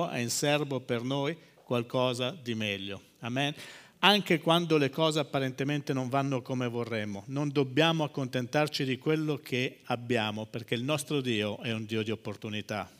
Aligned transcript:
ha 0.00 0.18
in 0.18 0.30
serbo 0.30 0.80
per 0.80 1.02
noi 1.02 1.36
qualcosa 1.62 2.30
di 2.30 2.54
meglio. 2.54 3.00
Amen. 3.20 3.54
Anche 4.00 4.40
quando 4.40 4.78
le 4.78 4.90
cose 4.90 5.20
apparentemente 5.20 5.92
non 5.92 6.08
vanno 6.08 6.42
come 6.42 6.66
vorremmo, 6.66 7.22
non 7.26 7.50
dobbiamo 7.50 8.02
accontentarci 8.02 8.84
di 8.84 8.98
quello 8.98 9.36
che 9.36 9.78
abbiamo, 9.84 10.46
perché 10.46 10.74
il 10.74 10.82
nostro 10.82 11.20
Dio 11.20 11.60
è 11.60 11.72
un 11.72 11.84
Dio 11.84 12.02
di 12.02 12.10
opportunità. 12.10 12.90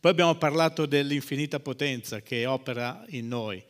Poi 0.00 0.10
abbiamo 0.10 0.34
parlato 0.36 0.86
dell'infinita 0.86 1.60
potenza 1.60 2.22
che 2.22 2.46
opera 2.46 3.04
in 3.08 3.28
noi, 3.28 3.62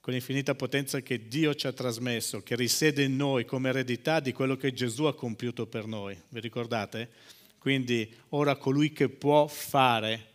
quell'infinita 0.00 0.54
potenza 0.54 1.00
che 1.00 1.26
Dio 1.26 1.54
ci 1.54 1.66
ha 1.66 1.72
trasmesso, 1.72 2.42
che 2.42 2.54
risiede 2.54 3.02
in 3.02 3.16
noi 3.16 3.44
come 3.44 3.70
eredità 3.70 4.20
di 4.20 4.32
quello 4.32 4.56
che 4.56 4.72
Gesù 4.72 5.04
ha 5.04 5.14
compiuto 5.14 5.66
per 5.66 5.86
noi. 5.86 6.16
Vi 6.28 6.40
ricordate? 6.40 7.10
Quindi 7.58 8.08
ora 8.30 8.54
colui 8.56 8.92
che 8.92 9.08
può 9.08 9.46
fare 9.46 10.33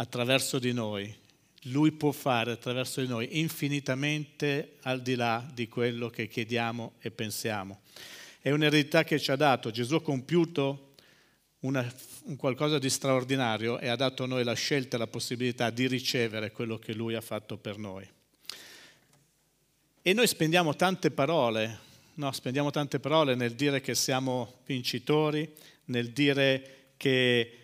attraverso 0.00 0.58
di 0.58 0.72
noi, 0.72 1.14
lui 1.64 1.92
può 1.92 2.10
fare 2.10 2.52
attraverso 2.52 3.02
di 3.02 3.06
noi 3.06 3.38
infinitamente 3.38 4.76
al 4.82 5.02
di 5.02 5.14
là 5.14 5.46
di 5.52 5.68
quello 5.68 6.08
che 6.08 6.26
chiediamo 6.26 6.94
e 7.00 7.10
pensiamo. 7.10 7.80
È 8.40 8.50
un'eredità 8.50 9.04
che 9.04 9.20
ci 9.20 9.30
ha 9.30 9.36
dato. 9.36 9.70
Gesù 9.70 9.96
ha 9.96 10.02
compiuto 10.02 10.94
una, 11.60 11.86
un 12.24 12.36
qualcosa 12.36 12.78
di 12.78 12.88
straordinario 12.88 13.78
e 13.78 13.88
ha 13.88 13.96
dato 13.96 14.24
a 14.24 14.26
noi 14.26 14.42
la 14.42 14.54
scelta 14.54 14.96
e 14.96 14.98
la 14.98 15.06
possibilità 15.06 15.68
di 15.68 15.86
ricevere 15.86 16.50
quello 16.50 16.78
che 16.78 16.94
lui 16.94 17.14
ha 17.14 17.20
fatto 17.20 17.58
per 17.58 17.76
noi. 17.76 18.08
E 20.00 20.12
noi 20.14 20.26
spendiamo 20.26 20.74
tante 20.76 21.10
parole, 21.10 21.78
no, 22.14 22.32
spendiamo 22.32 22.70
tante 22.70 23.00
parole 23.00 23.34
nel 23.34 23.52
dire 23.52 23.82
che 23.82 23.94
siamo 23.94 24.60
vincitori, 24.64 25.46
nel 25.84 26.10
dire 26.12 26.92
che 26.96 27.59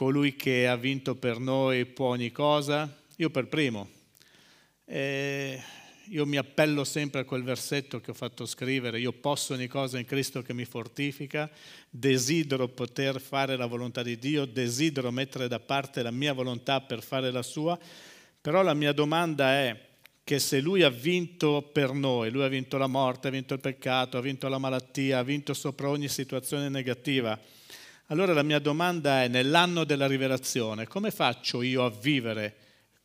colui 0.00 0.34
che 0.34 0.66
ha 0.66 0.76
vinto 0.76 1.14
per 1.14 1.38
noi 1.38 1.84
può 1.84 2.06
ogni 2.06 2.32
cosa, 2.32 2.90
io 3.16 3.28
per 3.28 3.48
primo. 3.48 3.86
Eh, 4.86 5.60
io 6.08 6.24
mi 6.24 6.38
appello 6.38 6.84
sempre 6.84 7.20
a 7.20 7.24
quel 7.24 7.42
versetto 7.42 8.00
che 8.00 8.12
ho 8.12 8.14
fatto 8.14 8.46
scrivere, 8.46 8.98
io 8.98 9.12
posso 9.12 9.52
ogni 9.52 9.66
cosa 9.66 9.98
in 9.98 10.06
Cristo 10.06 10.40
che 10.40 10.54
mi 10.54 10.64
fortifica, 10.64 11.50
desidero 11.90 12.68
poter 12.68 13.20
fare 13.20 13.58
la 13.58 13.66
volontà 13.66 14.02
di 14.02 14.18
Dio, 14.18 14.46
desidero 14.46 15.10
mettere 15.10 15.48
da 15.48 15.60
parte 15.60 16.00
la 16.00 16.10
mia 16.10 16.32
volontà 16.32 16.80
per 16.80 17.02
fare 17.02 17.30
la 17.30 17.42
sua, 17.42 17.78
però 18.40 18.62
la 18.62 18.72
mia 18.72 18.92
domanda 18.92 19.52
è 19.52 19.78
che 20.24 20.38
se 20.38 20.60
Lui 20.60 20.82
ha 20.82 20.88
vinto 20.88 21.68
per 21.74 21.92
noi, 21.92 22.30
Lui 22.30 22.44
ha 22.44 22.48
vinto 22.48 22.78
la 22.78 22.86
morte, 22.86 23.28
ha 23.28 23.32
vinto 23.32 23.52
il 23.52 23.60
peccato, 23.60 24.16
ha 24.16 24.22
vinto 24.22 24.48
la 24.48 24.56
malattia, 24.56 25.18
ha 25.18 25.22
vinto 25.22 25.52
sopra 25.52 25.90
ogni 25.90 26.08
situazione 26.08 26.70
negativa, 26.70 27.38
allora 28.10 28.32
la 28.32 28.42
mia 28.42 28.58
domanda 28.58 29.22
è, 29.22 29.28
nell'anno 29.28 29.84
della 29.84 30.08
rivelazione, 30.08 30.86
come 30.86 31.12
faccio 31.12 31.62
io 31.62 31.84
a 31.84 31.90
vivere 31.90 32.56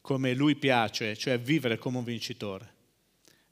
come 0.02 0.34
lui 0.34 0.56
piace, 0.56 1.16
cioè 1.16 1.39
vivere 1.39 1.78
come 1.78 2.00
un 2.00 2.03
vincitore? 2.03 2.73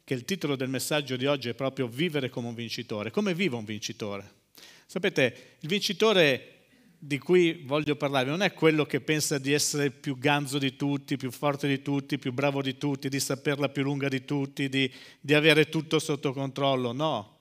Che 0.04 0.14
il 0.16 0.26
titolo 0.26 0.56
del 0.56 0.70
messaggio 0.70 1.16
di 1.16 1.28
oggi 1.28 1.50
è 1.50 1.54
proprio 1.54 1.88
vivere 1.88 2.30
come 2.30 2.48
un 2.48 2.56
vincitore. 2.56 3.12
Come 3.12 3.36
vive 3.36 3.56
un 3.56 3.66
vincitore? 3.66 4.42
Sapete, 4.88 5.58
il 5.60 5.70
vincitore 5.70 6.50
di 6.98 7.20
cui 7.20 7.62
voglio 7.66 7.96
parlarvi 7.96 8.32
non 8.32 8.42
è 8.42 8.54
quello 8.54 8.86
che 8.86 9.00
pensa 9.00 9.38
di 9.38 9.54
essere 9.54 9.92
più 9.92 10.18
ganzo 10.18 10.58
di 10.58 10.76
tutti, 10.76 11.18
più 11.18 11.32
forte 11.32 11.68
di 11.68 11.82
tutti, 11.84 12.18
più 12.18 12.34
bravo 12.34 12.64
di 12.64 12.78
tutti, 12.78 13.10
di 13.10 13.20
saperla 13.20 13.70
più 13.70 13.84
lunga 13.84 14.08
di 14.08 14.26
tutti, 14.26 14.70
di, 14.70 14.92
di 15.20 15.34
avere 15.36 15.70
tutto 15.70 16.00
sotto 16.00 16.34
controllo. 16.34 16.94
No, 16.94 17.40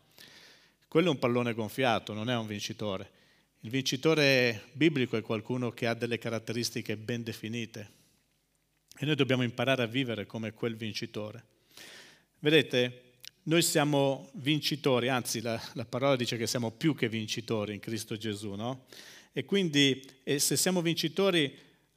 quello 0.87 1.09
è 1.09 1.11
un 1.11 1.19
pallone 1.19 1.55
gonfiato, 1.55 2.13
non 2.13 2.29
è 2.29 2.37
un 2.37 2.47
vincitore. 2.47 3.11
Il 3.65 3.71
vincitore 3.71 4.65
biblico 4.73 5.17
è 5.17 5.23
qualcuno 5.23 5.71
che 5.71 5.87
ha 5.87 5.95
delle 5.95 6.19
caratteristiche 6.19 6.97
ben 6.97 7.23
definite 7.23 7.91
e 8.99 9.07
noi 9.07 9.15
dobbiamo 9.15 9.45
imparare 9.45 9.85
a 9.85 9.87
vivere 9.87 10.27
come 10.27 10.53
quel 10.53 10.75
vincitore. 10.75 11.45
Vedete, 12.41 13.03
noi 13.45 13.63
siamo 13.63 14.31
vincitori, 14.33 15.09
anzi 15.09 15.41
la, 15.41 15.63
la 15.75 15.85
parola 15.85 16.17
dice 16.17 16.37
che 16.37 16.49
siamo 16.49 16.73
più 16.73 16.97
che 16.97 17.09
vincitori 17.09 17.75
in 17.75 17.79
Cristo 17.79 18.17
Gesù, 18.17 18.55
no? 18.55 18.87
E 19.33 19.45
quindi 19.45 20.05
e 20.25 20.41
se 20.41 20.57
siamo 20.57 20.83
vincitori, 20.83 21.57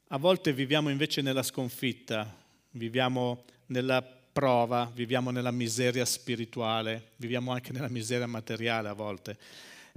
a 0.09 0.17
volte 0.17 0.53
viviamo 0.53 0.89
invece 0.89 1.21
nella 1.21 1.41
sconfitta, 1.41 2.31
viviamo 2.73 3.43
nella 3.67 4.03
prova, 4.03 4.91
viviamo 4.93 5.31
nella 5.31 5.49
miseria 5.49 6.05
spirituale, 6.05 7.13
viviamo 7.15 7.51
anche 7.51 7.71
nella 7.71 7.89
miseria 7.89 8.27
materiale 8.27 8.87
a 8.87 8.93
volte 8.93 9.37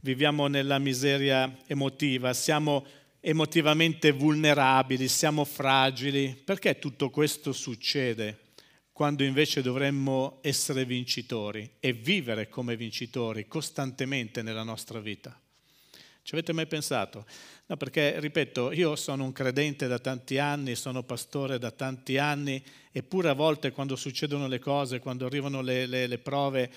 viviamo 0.02 0.46
nella 0.46 0.78
miseria 0.78 1.58
emotiva, 1.66 2.32
siamo 2.32 2.86
emotivamente 3.20 4.12
vulnerabili, 4.12 5.08
siamo 5.08 5.44
fragili. 5.44 6.40
Perché 6.44 6.78
tutto 6.78 7.10
questo 7.10 7.52
succede 7.52 8.46
quando 8.92 9.22
invece 9.22 9.62
dovremmo 9.62 10.38
essere 10.42 10.84
vincitori 10.84 11.70
e 11.78 11.92
vivere 11.92 12.48
come 12.48 12.76
vincitori 12.76 13.46
costantemente 13.46 14.42
nella 14.42 14.64
nostra 14.64 15.00
vita? 15.00 15.38
Ci 16.22 16.34
avete 16.34 16.52
mai 16.52 16.66
pensato? 16.66 17.24
No, 17.66 17.76
perché, 17.76 18.20
ripeto, 18.20 18.72
io 18.72 18.96
sono 18.96 19.24
un 19.24 19.32
credente 19.32 19.86
da 19.86 19.98
tanti 19.98 20.36
anni, 20.36 20.74
sono 20.74 21.02
pastore 21.02 21.58
da 21.58 21.70
tanti 21.70 22.18
anni, 22.18 22.62
eppure 22.92 23.30
a 23.30 23.34
volte 23.34 23.72
quando 23.72 23.96
succedono 23.96 24.46
le 24.46 24.58
cose, 24.58 24.98
quando 24.98 25.24
arrivano 25.24 25.62
le, 25.62 25.86
le, 25.86 26.06
le 26.06 26.18
prove, 26.18 26.70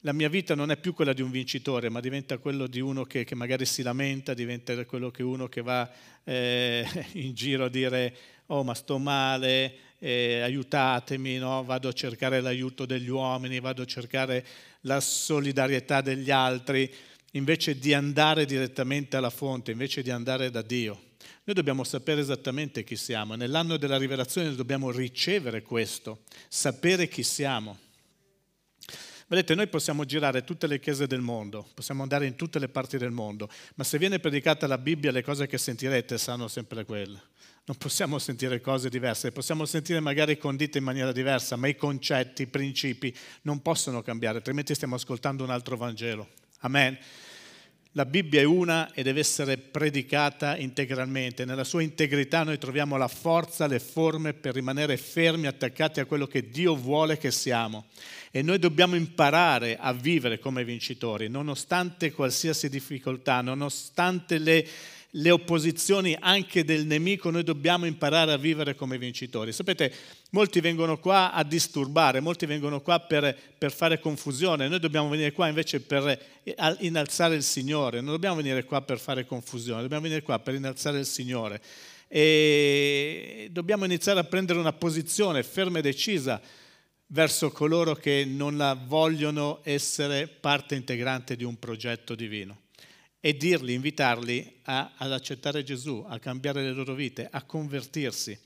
la 0.00 0.12
mia 0.12 0.28
vita 0.28 0.54
non 0.54 0.70
è 0.70 0.76
più 0.76 0.94
quella 0.94 1.12
di 1.12 1.22
un 1.22 1.30
vincitore, 1.30 1.90
ma 1.90 2.00
diventa 2.00 2.38
quello 2.38 2.66
di 2.66 2.80
uno 2.80 3.04
che, 3.04 3.24
che 3.24 3.34
magari 3.34 3.66
si 3.66 3.82
lamenta, 3.82 4.32
diventa 4.32 4.84
quello 4.86 5.10
che 5.10 5.22
uno 5.22 5.48
che 5.48 5.62
va 5.62 5.90
eh, 6.24 6.86
in 7.14 7.34
giro 7.34 7.66
a 7.66 7.68
dire 7.68 8.16
oh 8.46 8.64
ma 8.64 8.74
sto 8.74 8.98
male, 8.98 9.74
eh, 9.98 10.40
aiutatemi, 10.40 11.38
no? 11.38 11.62
vado 11.64 11.88
a 11.88 11.92
cercare 11.92 12.40
l'aiuto 12.40 12.84
degli 12.84 13.08
uomini, 13.08 13.60
vado 13.60 13.82
a 13.82 13.86
cercare 13.86 14.44
la 14.82 15.00
solidarietà 15.00 16.00
degli 16.00 16.30
altri, 16.30 16.92
invece 17.32 17.78
di 17.78 17.94
andare 17.94 18.46
direttamente 18.46 19.16
alla 19.16 19.30
fonte, 19.30 19.70
invece 19.70 20.02
di 20.02 20.10
andare 20.10 20.50
da 20.50 20.62
Dio. 20.62 21.08
Noi 21.44 21.54
dobbiamo 21.54 21.84
sapere 21.84 22.20
esattamente 22.20 22.84
chi 22.84 22.96
siamo. 22.96 23.34
Nell'anno 23.34 23.76
della 23.76 23.98
rivelazione 23.98 24.54
dobbiamo 24.54 24.90
ricevere 24.90 25.62
questo, 25.62 26.22
sapere 26.48 27.06
chi 27.06 27.22
siamo. 27.22 27.78
Vedete, 29.30 29.54
noi 29.54 29.68
possiamo 29.68 30.04
girare 30.04 30.42
tutte 30.42 30.66
le 30.66 30.80
chiese 30.80 31.06
del 31.06 31.20
mondo, 31.20 31.64
possiamo 31.72 32.02
andare 32.02 32.26
in 32.26 32.34
tutte 32.34 32.58
le 32.58 32.68
parti 32.68 32.98
del 32.98 33.12
mondo, 33.12 33.48
ma 33.76 33.84
se 33.84 33.96
viene 33.96 34.18
predicata 34.18 34.66
la 34.66 34.76
Bibbia 34.76 35.12
le 35.12 35.22
cose 35.22 35.46
che 35.46 35.56
sentirete 35.56 36.18
saranno 36.18 36.48
sempre 36.48 36.84
quelle. 36.84 37.22
Non 37.64 37.76
possiamo 37.76 38.18
sentire 38.18 38.60
cose 38.60 38.88
diverse, 38.88 39.30
possiamo 39.30 39.66
sentire 39.66 40.00
magari 40.00 40.36
condite 40.36 40.78
in 40.78 40.84
maniera 40.84 41.12
diversa, 41.12 41.54
ma 41.54 41.68
i 41.68 41.76
concetti, 41.76 42.42
i 42.42 42.46
principi 42.48 43.16
non 43.42 43.62
possono 43.62 44.02
cambiare, 44.02 44.38
altrimenti 44.38 44.74
stiamo 44.74 44.96
ascoltando 44.96 45.44
un 45.44 45.50
altro 45.50 45.76
Vangelo. 45.76 46.30
Amen. 46.62 46.98
La 47.94 48.04
Bibbia 48.04 48.40
è 48.40 48.44
una 48.44 48.92
e 48.92 49.02
deve 49.02 49.18
essere 49.18 49.56
predicata 49.56 50.56
integralmente. 50.56 51.44
Nella 51.44 51.64
sua 51.64 51.82
integrità 51.82 52.44
noi 52.44 52.56
troviamo 52.56 52.96
la 52.96 53.08
forza, 53.08 53.66
le 53.66 53.80
forme 53.80 54.32
per 54.32 54.54
rimanere 54.54 54.96
fermi, 54.96 55.48
attaccati 55.48 55.98
a 55.98 56.04
quello 56.04 56.28
che 56.28 56.50
Dio 56.50 56.76
vuole 56.76 57.18
che 57.18 57.32
siamo. 57.32 57.86
E 58.30 58.42
noi 58.42 58.60
dobbiamo 58.60 58.94
imparare 58.94 59.76
a 59.76 59.92
vivere 59.92 60.38
come 60.38 60.62
vincitori, 60.62 61.28
nonostante 61.28 62.12
qualsiasi 62.12 62.68
difficoltà, 62.68 63.40
nonostante 63.40 64.38
le, 64.38 64.64
le 65.14 65.30
opposizioni 65.30 66.16
anche 66.18 66.64
del 66.64 66.86
nemico, 66.86 67.30
noi 67.30 67.42
dobbiamo 67.42 67.86
imparare 67.86 68.32
a 68.32 68.36
vivere 68.36 68.76
come 68.76 68.98
vincitori. 68.98 69.52
Sapete, 69.52 69.92
molti 70.30 70.60
vengono 70.60 70.98
qua 70.98 71.32
a 71.32 71.42
disturbare, 71.42 72.20
molti 72.20 72.46
vengono 72.46 72.80
qua 72.80 73.00
per, 73.00 73.36
per, 73.58 73.72
fare 73.72 73.98
confusione, 73.98 74.68
noi 74.68 74.78
dobbiamo 74.78 75.08
venire 75.08 75.32
qua 75.32 75.48
invece 75.48 75.80
per 75.80 76.18
innalzare 76.80 77.34
il 77.34 77.42
Signore, 77.42 78.00
non 78.00 78.12
dobbiamo 78.12 78.36
venire 78.36 78.64
qua 78.64 78.82
per 78.82 79.00
fare 79.00 79.26
confusione, 79.26 79.82
dobbiamo 79.82 80.02
venire 80.02 80.22
qua 80.22 80.38
per 80.38 80.54
innalzare 80.54 80.98
il 80.98 81.06
Signore. 81.06 81.60
E 82.06 83.48
dobbiamo 83.50 83.84
iniziare 83.84 84.20
a 84.20 84.24
prendere 84.24 84.58
una 84.58 84.72
posizione 84.72 85.42
ferma 85.42 85.78
e 85.78 85.82
decisa 85.82 86.40
verso 87.06 87.50
coloro 87.50 87.94
che 87.94 88.24
non 88.24 88.56
la 88.56 88.74
vogliono 88.74 89.60
essere 89.64 90.28
parte 90.28 90.76
integrante 90.76 91.34
di 91.34 91.42
un 91.42 91.58
progetto 91.58 92.14
divino 92.14 92.68
e 93.20 93.36
dirli, 93.36 93.74
invitarli 93.74 94.60
a, 94.62 94.92
ad 94.96 95.12
accettare 95.12 95.62
Gesù, 95.62 96.04
a 96.08 96.18
cambiare 96.18 96.62
le 96.62 96.72
loro 96.72 96.94
vite, 96.94 97.28
a 97.30 97.42
convertirsi. 97.42 98.38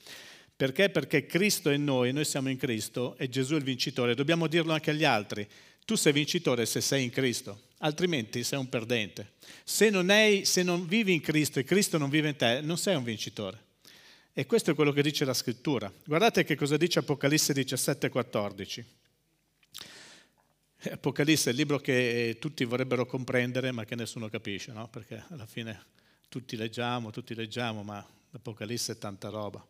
Perché? 0.57 0.91
Perché 0.91 1.27
Cristo 1.27 1.71
è 1.71 1.75
in 1.75 1.85
noi, 1.85 2.13
noi 2.13 2.25
siamo 2.25 2.51
in 2.51 2.57
Cristo 2.57 3.17
e 3.17 3.29
Gesù 3.29 3.55
è 3.55 3.59
il 3.59 3.65
vincitore. 3.65 4.15
Dobbiamo 4.15 4.47
dirlo 4.47 4.73
anche 4.73 4.91
agli 4.91 5.05
altri. 5.05 5.47
Tu 5.85 5.95
sei 5.97 6.13
vincitore 6.13 6.67
se 6.67 6.81
sei 6.81 7.05
in 7.05 7.11
Cristo, 7.11 7.63
altrimenti 7.79 8.43
sei 8.43 8.59
un 8.59 8.69
perdente. 8.69 9.33
Se 9.65 9.91
non, 9.91 10.11
hai, 10.11 10.45
se 10.45 10.63
non 10.63 10.87
vivi 10.87 11.13
in 11.13 11.21
Cristo 11.21 11.59
e 11.59 11.65
Cristo 11.65 11.99
non 11.99 12.09
vive 12.09 12.31
in 12.31 12.37
te, 12.37 12.61
non 12.61 12.79
sei 12.79 12.97
un 12.97 13.05
vincitore. 13.05 13.63
E 14.33 14.47
questo 14.47 14.73
è 14.73 14.75
quello 14.75 14.93
che 14.93 15.03
dice 15.03 15.25
la 15.25 15.35
scrittura. 15.35 15.93
Guardate 16.05 16.43
che 16.43 16.57
cosa 16.57 16.77
dice 16.77 17.01
Apocalisse 17.01 17.53
17, 17.53 18.09
14. 18.09 18.85
Apocalisse 20.91 21.49
è 21.49 21.53
il 21.53 21.59
libro 21.59 21.79
che 21.79 22.37
tutti 22.39 22.65
vorrebbero 22.65 23.07
comprendere 23.07 23.73
ma 23.73 23.85
che 23.85 23.95
nessuno 23.95 24.29
capisce, 24.29 24.73
no? 24.73 24.89
perché 24.89 25.25
alla 25.31 25.47
fine 25.47 25.83
tutti 26.29 26.57
leggiamo, 26.57 27.11
tutti 27.11 27.35
leggiamo, 27.35 27.83
ma 27.83 28.07
l'Apocalisse 28.31 28.93
è 28.93 28.99
tanta 28.99 29.29
roba. 29.29 29.65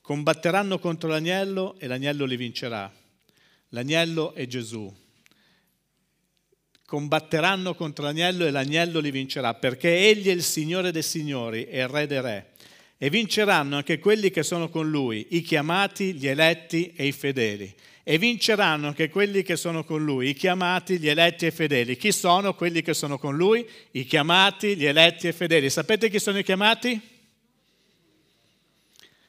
combatteranno 0.00 0.78
contro 0.78 1.08
l'agnello 1.08 1.76
e 1.78 1.86
l'agnello 1.86 2.24
li 2.24 2.36
vincerà. 2.36 2.92
L'agnello 3.70 4.34
è 4.34 4.46
Gesù. 4.46 4.92
Combatteranno 6.86 7.74
contro 7.74 8.04
l'agnello 8.04 8.46
e 8.46 8.50
l'agnello 8.50 9.00
li 9.00 9.10
vincerà, 9.10 9.54
perché 9.54 10.08
egli 10.08 10.28
è 10.28 10.32
il 10.32 10.42
Signore 10.42 10.92
dei 10.92 11.02
Signori 11.02 11.64
e 11.64 11.80
il 11.80 11.88
Re 11.88 12.06
dei 12.06 12.20
Re. 12.20 12.52
E 12.96 13.10
vinceranno 13.10 13.76
anche 13.76 13.98
quelli 13.98 14.30
che 14.30 14.42
sono 14.42 14.68
con 14.68 14.88
lui, 14.88 15.26
i 15.30 15.42
chiamati, 15.42 16.14
gli 16.14 16.28
eletti 16.28 16.92
e 16.94 17.06
i 17.06 17.12
fedeli. 17.12 17.74
E 18.06 18.18
vinceranno 18.18 18.88
anche 18.88 19.08
quelli 19.08 19.42
che 19.42 19.56
sono 19.56 19.82
con 19.82 20.04
lui, 20.04 20.28
i 20.28 20.34
chiamati, 20.34 20.98
gli 20.98 21.08
eletti 21.08 21.46
e 21.46 21.50
fedeli. 21.50 21.96
Chi 21.96 22.12
sono 22.12 22.54
quelli 22.54 22.82
che 22.82 22.92
sono 22.92 23.18
con 23.18 23.34
lui? 23.34 23.66
I 23.92 24.04
chiamati, 24.04 24.76
gli 24.76 24.84
eletti 24.84 25.26
e 25.26 25.32
fedeli. 25.32 25.70
Sapete 25.70 26.10
chi 26.10 26.18
sono 26.18 26.36
i 26.38 26.44
chiamati? 26.44 27.00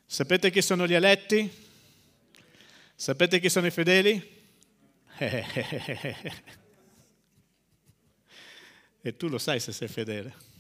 Sapete 0.06 0.52
chi 0.52 0.62
sono 0.62 0.86
gli 0.86 0.94
eletti? 0.94 1.50
Sapete 2.94 3.40
chi 3.40 3.50
sono 3.50 3.68
i 3.68 3.72
fedeli? 3.72 4.34
e 9.02 9.16
tu 9.16 9.30
lo 9.30 9.38
sai 9.38 9.62
se 9.62 9.72
sei 9.72 9.88
fedele. 9.88 10.55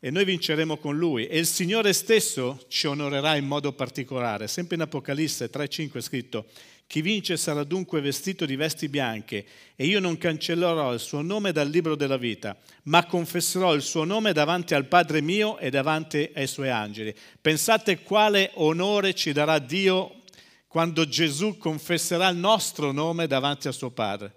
E 0.00 0.12
noi 0.12 0.24
vinceremo 0.24 0.76
con 0.76 0.96
lui 0.96 1.26
e 1.26 1.38
il 1.38 1.46
Signore 1.46 1.92
stesso 1.92 2.64
ci 2.68 2.86
onorerà 2.86 3.34
in 3.34 3.44
modo 3.44 3.72
particolare. 3.72 4.46
Sempre 4.46 4.76
in 4.76 4.82
Apocalisse 4.82 5.50
3:5 5.50 5.94
è 5.94 6.00
scritto: 6.00 6.46
Chi 6.86 7.02
vince 7.02 7.36
sarà 7.36 7.64
dunque 7.64 8.00
vestito 8.00 8.46
di 8.46 8.54
vesti 8.54 8.88
bianche 8.88 9.44
e 9.74 9.86
io 9.86 9.98
non 9.98 10.16
cancellerò 10.16 10.94
il 10.94 11.00
suo 11.00 11.20
nome 11.20 11.50
dal 11.50 11.68
libro 11.68 11.96
della 11.96 12.16
vita, 12.16 12.56
ma 12.84 13.06
confesserò 13.06 13.74
il 13.74 13.82
suo 13.82 14.04
nome 14.04 14.32
davanti 14.32 14.74
al 14.74 14.86
Padre 14.86 15.20
mio 15.20 15.58
e 15.58 15.68
davanti 15.68 16.30
ai 16.32 16.46
suoi 16.46 16.70
angeli. 16.70 17.12
Pensate 17.40 17.98
quale 18.02 18.52
onore 18.54 19.14
ci 19.14 19.32
darà 19.32 19.58
Dio 19.58 20.22
quando 20.68 21.08
Gesù 21.08 21.58
confesserà 21.58 22.28
il 22.28 22.36
nostro 22.36 22.92
nome 22.92 23.26
davanti 23.26 23.66
a 23.66 23.72
suo 23.72 23.90
Padre 23.90 24.32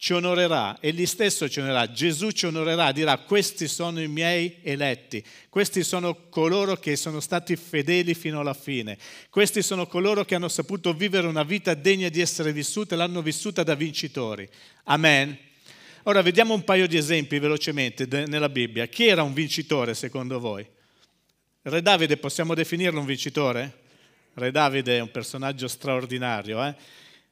ci 0.00 0.14
onorerà, 0.14 0.78
egli 0.80 1.04
stesso 1.04 1.46
ci 1.46 1.60
onorerà, 1.60 1.92
Gesù 1.92 2.30
ci 2.30 2.46
onorerà, 2.46 2.90
dirà 2.90 3.18
questi 3.18 3.68
sono 3.68 4.00
i 4.00 4.08
miei 4.08 4.56
eletti, 4.62 5.22
questi 5.50 5.82
sono 5.82 6.28
coloro 6.30 6.76
che 6.76 6.96
sono 6.96 7.20
stati 7.20 7.54
fedeli 7.54 8.14
fino 8.14 8.40
alla 8.40 8.54
fine, 8.54 8.96
questi 9.28 9.60
sono 9.60 9.86
coloro 9.86 10.24
che 10.24 10.34
hanno 10.34 10.48
saputo 10.48 10.94
vivere 10.94 11.26
una 11.26 11.42
vita 11.42 11.74
degna 11.74 12.08
di 12.08 12.22
essere 12.22 12.50
vissuta 12.50 12.94
e 12.94 12.96
l'hanno 12.96 13.20
vissuta 13.20 13.62
da 13.62 13.74
vincitori. 13.74 14.48
Amen. 14.84 15.36
Ora 16.04 16.22
vediamo 16.22 16.54
un 16.54 16.64
paio 16.64 16.88
di 16.88 16.96
esempi 16.96 17.38
velocemente 17.38 18.06
nella 18.26 18.48
Bibbia. 18.48 18.86
Chi 18.86 19.06
era 19.06 19.22
un 19.22 19.34
vincitore 19.34 19.92
secondo 19.92 20.40
voi? 20.40 20.66
Re 21.60 21.82
Davide 21.82 22.16
possiamo 22.16 22.54
definirlo 22.54 23.00
un 23.00 23.06
vincitore? 23.06 23.80
Re 24.32 24.50
Davide 24.50 24.96
è 24.96 25.00
un 25.00 25.10
personaggio 25.10 25.68
straordinario, 25.68 26.64
eh? 26.64 26.74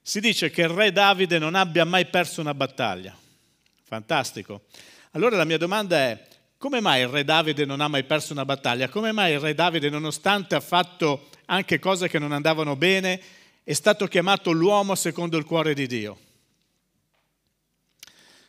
Si 0.09 0.21
dice 0.21 0.49
che 0.49 0.63
il 0.63 0.71
re 0.71 0.91
Davide 0.91 1.39
non 1.39 1.55
abbia 1.55 1.85
mai 1.85 2.07
perso 2.07 2.41
una 2.41 2.55
battaglia. 2.55 3.15
Fantastico. 3.83 4.63
Allora 5.11 5.37
la 5.37 5.45
mia 5.45 5.59
domanda 5.59 5.99
è, 5.99 6.27
come 6.57 6.81
mai 6.81 7.03
il 7.03 7.09
re 7.09 7.25
Davide 7.25 7.67
non 7.67 7.83
ha 7.83 7.89
mai 7.89 8.05
perso 8.05 8.33
una 8.33 8.47
battaglia? 8.47 8.89
Come 8.89 9.13
mai 9.13 9.35
il 9.35 9.39
re 9.39 9.53
Davide, 9.53 9.91
nonostante 9.91 10.55
ha 10.55 10.61
fatto 10.61 11.29
anche 11.45 11.79
cose 11.79 12.09
che 12.09 12.19
non 12.19 12.33
andavano 12.33 12.75
bene, 12.75 13.21
è 13.63 13.75
stato 13.75 14.07
chiamato 14.07 14.51
l'uomo 14.51 14.95
secondo 14.95 15.37
il 15.37 15.45
cuore 15.45 15.75
di 15.75 15.87
Dio? 15.87 16.19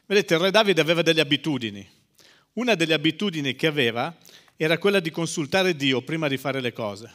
Vedete, 0.05 0.35
il 0.35 0.39
re 0.39 0.51
Davide 0.51 0.79
aveva 0.79 1.01
delle 1.01 1.19
abitudini. 1.19 1.85
Una 2.53 2.75
delle 2.75 2.93
abitudini 2.93 3.57
che 3.57 3.67
aveva 3.67 4.15
era 4.55 4.77
quella 4.77 5.01
di 5.01 5.11
consultare 5.11 5.75
Dio 5.75 6.03
prima 6.03 6.29
di 6.29 6.37
fare 6.37 6.61
le 6.61 6.71
cose. 6.71 7.13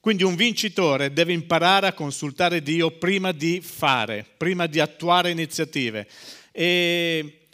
Quindi 0.00 0.22
un 0.22 0.34
vincitore 0.34 1.12
deve 1.12 1.32
imparare 1.32 1.86
a 1.86 1.92
consultare 1.92 2.62
Dio 2.62 2.90
prima 2.92 3.32
di 3.32 3.60
fare, 3.60 4.26
prima 4.36 4.66
di 4.66 4.80
attuare 4.80 5.30
iniziative. 5.30 6.08
E 6.52 7.46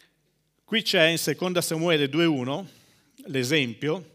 qui 0.65 0.83
c'è 0.83 1.07
in 1.07 1.19
2 1.19 1.63
Samuele 1.63 2.07
2.1 2.07 2.65
l'esempio. 3.27 4.11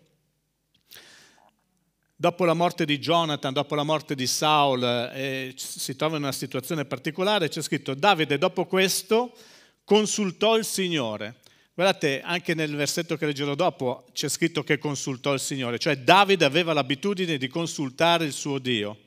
Dopo 2.16 2.46
la 2.46 2.54
morte 2.54 2.86
di 2.86 3.00
Jonathan, 3.00 3.52
dopo 3.52 3.76
la 3.76 3.84
morte 3.84 4.16
di 4.16 4.28
Saul, 4.28 4.84
eh, 5.14 5.54
si 5.58 5.96
trova 5.96 6.18
in 6.18 6.24
una 6.24 6.32
situazione 6.32 6.86
particolare, 6.86 7.50
c'è 7.50 7.62
scritto 7.62 7.96
Davide 7.96 8.38
dopo 8.38 8.66
questo 8.66 9.36
consultò 9.84 10.56
il 10.56 10.64
Signore 10.64 11.41
Guardate, 11.74 12.22
anche 12.22 12.54
nel 12.54 12.76
versetto 12.76 13.16
che 13.16 13.26
leggerò 13.26 13.56
dopo 13.56 14.06
c'è 14.12 14.28
scritto 14.28 14.62
che 14.62 14.78
consultò 14.78 15.34
il 15.34 15.40
Signore, 15.40 15.80
cioè 15.80 15.98
Davide 15.98 16.44
aveva 16.44 16.74
l'abitudine 16.74 17.38
di 17.38 17.48
consultare 17.48 18.26
il 18.26 18.34
suo 18.34 18.60
Dio. 18.60 18.98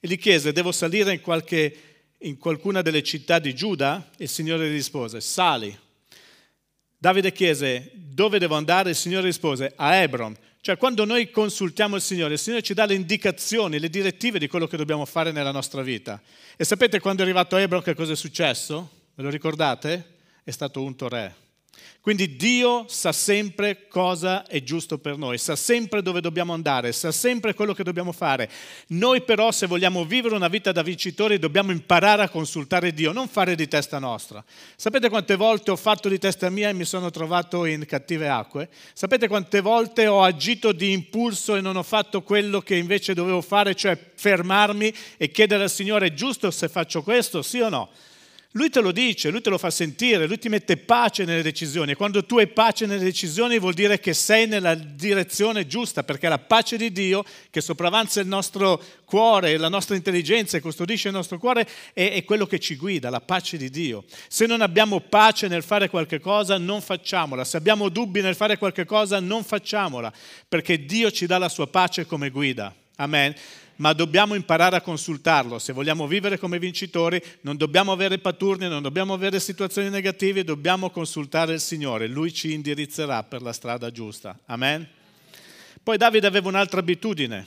E 0.00 0.08
gli 0.08 0.18
chiese, 0.18 0.52
devo 0.52 0.72
salire 0.72 1.12
in, 1.12 1.20
qualche, 1.20 1.76
in 2.18 2.38
qualcuna 2.38 2.80
delle 2.80 3.02
città 3.02 3.38
di 3.38 3.54
Giuda? 3.54 4.10
Il 4.16 4.30
Signore 4.30 4.68
rispose, 4.68 5.20
sali. 5.20 5.78
Davide 6.96 7.32
chiese, 7.32 7.90
dove 7.92 8.38
devo 8.38 8.54
andare? 8.54 8.90
Il 8.90 8.96
Signore 8.96 9.26
rispose, 9.26 9.72
a 9.76 9.96
Hebron. 9.96 10.34
Cioè 10.62 10.78
quando 10.78 11.04
noi 11.04 11.30
consultiamo 11.30 11.96
il 11.96 12.02
Signore, 12.02 12.32
il 12.32 12.38
Signore 12.38 12.62
ci 12.62 12.74
dà 12.74 12.86
le 12.86 12.94
indicazioni, 12.94 13.78
le 13.78 13.90
direttive 13.90 14.38
di 14.38 14.48
quello 14.48 14.66
che 14.66 14.78
dobbiamo 14.78 15.04
fare 15.04 15.32
nella 15.32 15.52
nostra 15.52 15.82
vita. 15.82 16.20
E 16.56 16.64
sapete 16.64 16.98
quando 16.98 17.20
è 17.22 17.24
arrivato 17.24 17.56
a 17.56 17.60
Hebron 17.60 17.82
che 17.82 17.94
cosa 17.94 18.14
è 18.14 18.16
successo? 18.16 18.90
Ve 19.14 19.22
lo 19.22 19.28
ricordate? 19.28 20.14
È 20.42 20.50
stato 20.50 20.82
unto 20.82 21.08
re. 21.08 21.45
Quindi 22.06 22.36
Dio 22.36 22.84
sa 22.86 23.10
sempre 23.10 23.88
cosa 23.88 24.46
è 24.46 24.62
giusto 24.62 24.96
per 24.96 25.16
noi, 25.16 25.38
sa 25.38 25.56
sempre 25.56 26.02
dove 26.02 26.20
dobbiamo 26.20 26.52
andare, 26.52 26.92
sa 26.92 27.10
sempre 27.10 27.52
quello 27.52 27.74
che 27.74 27.82
dobbiamo 27.82 28.12
fare. 28.12 28.48
Noi 28.90 29.22
però 29.22 29.50
se 29.50 29.66
vogliamo 29.66 30.04
vivere 30.04 30.36
una 30.36 30.46
vita 30.46 30.70
da 30.70 30.82
vincitori 30.82 31.40
dobbiamo 31.40 31.72
imparare 31.72 32.22
a 32.22 32.28
consultare 32.28 32.92
Dio, 32.92 33.10
non 33.10 33.26
fare 33.26 33.56
di 33.56 33.66
testa 33.66 33.98
nostra. 33.98 34.44
Sapete 34.76 35.08
quante 35.08 35.34
volte 35.34 35.72
ho 35.72 35.76
fatto 35.76 36.08
di 36.08 36.18
testa 36.18 36.48
mia 36.48 36.68
e 36.68 36.74
mi 36.74 36.84
sono 36.84 37.10
trovato 37.10 37.64
in 37.64 37.84
cattive 37.86 38.28
acque? 38.28 38.68
Sapete 38.92 39.26
quante 39.26 39.60
volte 39.60 40.06
ho 40.06 40.22
agito 40.22 40.70
di 40.70 40.92
impulso 40.92 41.56
e 41.56 41.60
non 41.60 41.74
ho 41.74 41.82
fatto 41.82 42.22
quello 42.22 42.60
che 42.60 42.76
invece 42.76 43.14
dovevo 43.14 43.40
fare, 43.40 43.74
cioè 43.74 43.98
fermarmi 44.14 44.94
e 45.16 45.30
chiedere 45.32 45.64
al 45.64 45.70
Signore, 45.70 46.06
è 46.06 46.14
giusto 46.14 46.52
se 46.52 46.68
faccio 46.68 47.02
questo, 47.02 47.42
sì 47.42 47.58
o 47.58 47.68
no? 47.68 47.90
Lui 48.56 48.70
te 48.70 48.80
lo 48.80 48.90
dice, 48.90 49.28
lui 49.28 49.42
te 49.42 49.50
lo 49.50 49.58
fa 49.58 49.70
sentire, 49.70 50.26
lui 50.26 50.38
ti 50.38 50.48
mette 50.48 50.78
pace 50.78 51.26
nelle 51.26 51.42
decisioni. 51.42 51.92
E 51.92 51.94
quando 51.94 52.24
tu 52.24 52.38
hai 52.38 52.46
pace 52.46 52.86
nelle 52.86 53.04
decisioni 53.04 53.58
vuol 53.58 53.74
dire 53.74 54.00
che 54.00 54.14
sei 54.14 54.46
nella 54.46 54.74
direzione 54.74 55.66
giusta, 55.66 56.04
perché 56.04 56.26
la 56.26 56.38
pace 56.38 56.78
di 56.78 56.90
Dio 56.90 57.22
che 57.50 57.60
sopravanza 57.60 58.18
il 58.18 58.26
nostro 58.26 58.82
cuore, 59.04 59.58
la 59.58 59.68
nostra 59.68 59.94
intelligenza 59.94 60.56
e 60.56 60.60
custodisce 60.60 61.08
il 61.08 61.14
nostro 61.14 61.38
cuore 61.38 61.68
è, 61.92 62.12
è 62.12 62.24
quello 62.24 62.46
che 62.46 62.58
ci 62.58 62.76
guida, 62.76 63.10
la 63.10 63.20
pace 63.20 63.58
di 63.58 63.68
Dio. 63.68 64.04
Se 64.26 64.46
non 64.46 64.62
abbiamo 64.62 65.00
pace 65.00 65.48
nel 65.48 65.62
fare 65.62 65.90
qualche 65.90 66.18
cosa, 66.18 66.56
non 66.56 66.80
facciamola. 66.80 67.44
Se 67.44 67.58
abbiamo 67.58 67.90
dubbi 67.90 68.22
nel 68.22 68.36
fare 68.36 68.56
qualche 68.56 68.86
cosa, 68.86 69.20
non 69.20 69.44
facciamola, 69.44 70.10
perché 70.48 70.82
Dio 70.86 71.10
ci 71.10 71.26
dà 71.26 71.36
la 71.36 71.50
sua 71.50 71.66
pace 71.66 72.06
come 72.06 72.30
guida. 72.30 72.74
Amen 72.96 73.34
ma 73.76 73.92
dobbiamo 73.92 74.34
imparare 74.34 74.76
a 74.76 74.80
consultarlo. 74.80 75.58
Se 75.58 75.72
vogliamo 75.72 76.06
vivere 76.06 76.38
come 76.38 76.58
vincitori, 76.58 77.22
non 77.42 77.56
dobbiamo 77.56 77.92
avere 77.92 78.18
paturni, 78.18 78.68
non 78.68 78.82
dobbiamo 78.82 79.12
avere 79.12 79.40
situazioni 79.40 79.90
negative, 79.90 80.44
dobbiamo 80.44 80.90
consultare 80.90 81.54
il 81.54 81.60
Signore. 81.60 82.06
Lui 82.06 82.32
ci 82.32 82.52
indirizzerà 82.52 83.22
per 83.22 83.42
la 83.42 83.52
strada 83.52 83.90
giusta. 83.90 84.38
Amen. 84.46 84.88
Poi 85.82 85.96
Davide 85.96 86.26
aveva 86.26 86.48
un'altra 86.48 86.80
abitudine. 86.80 87.46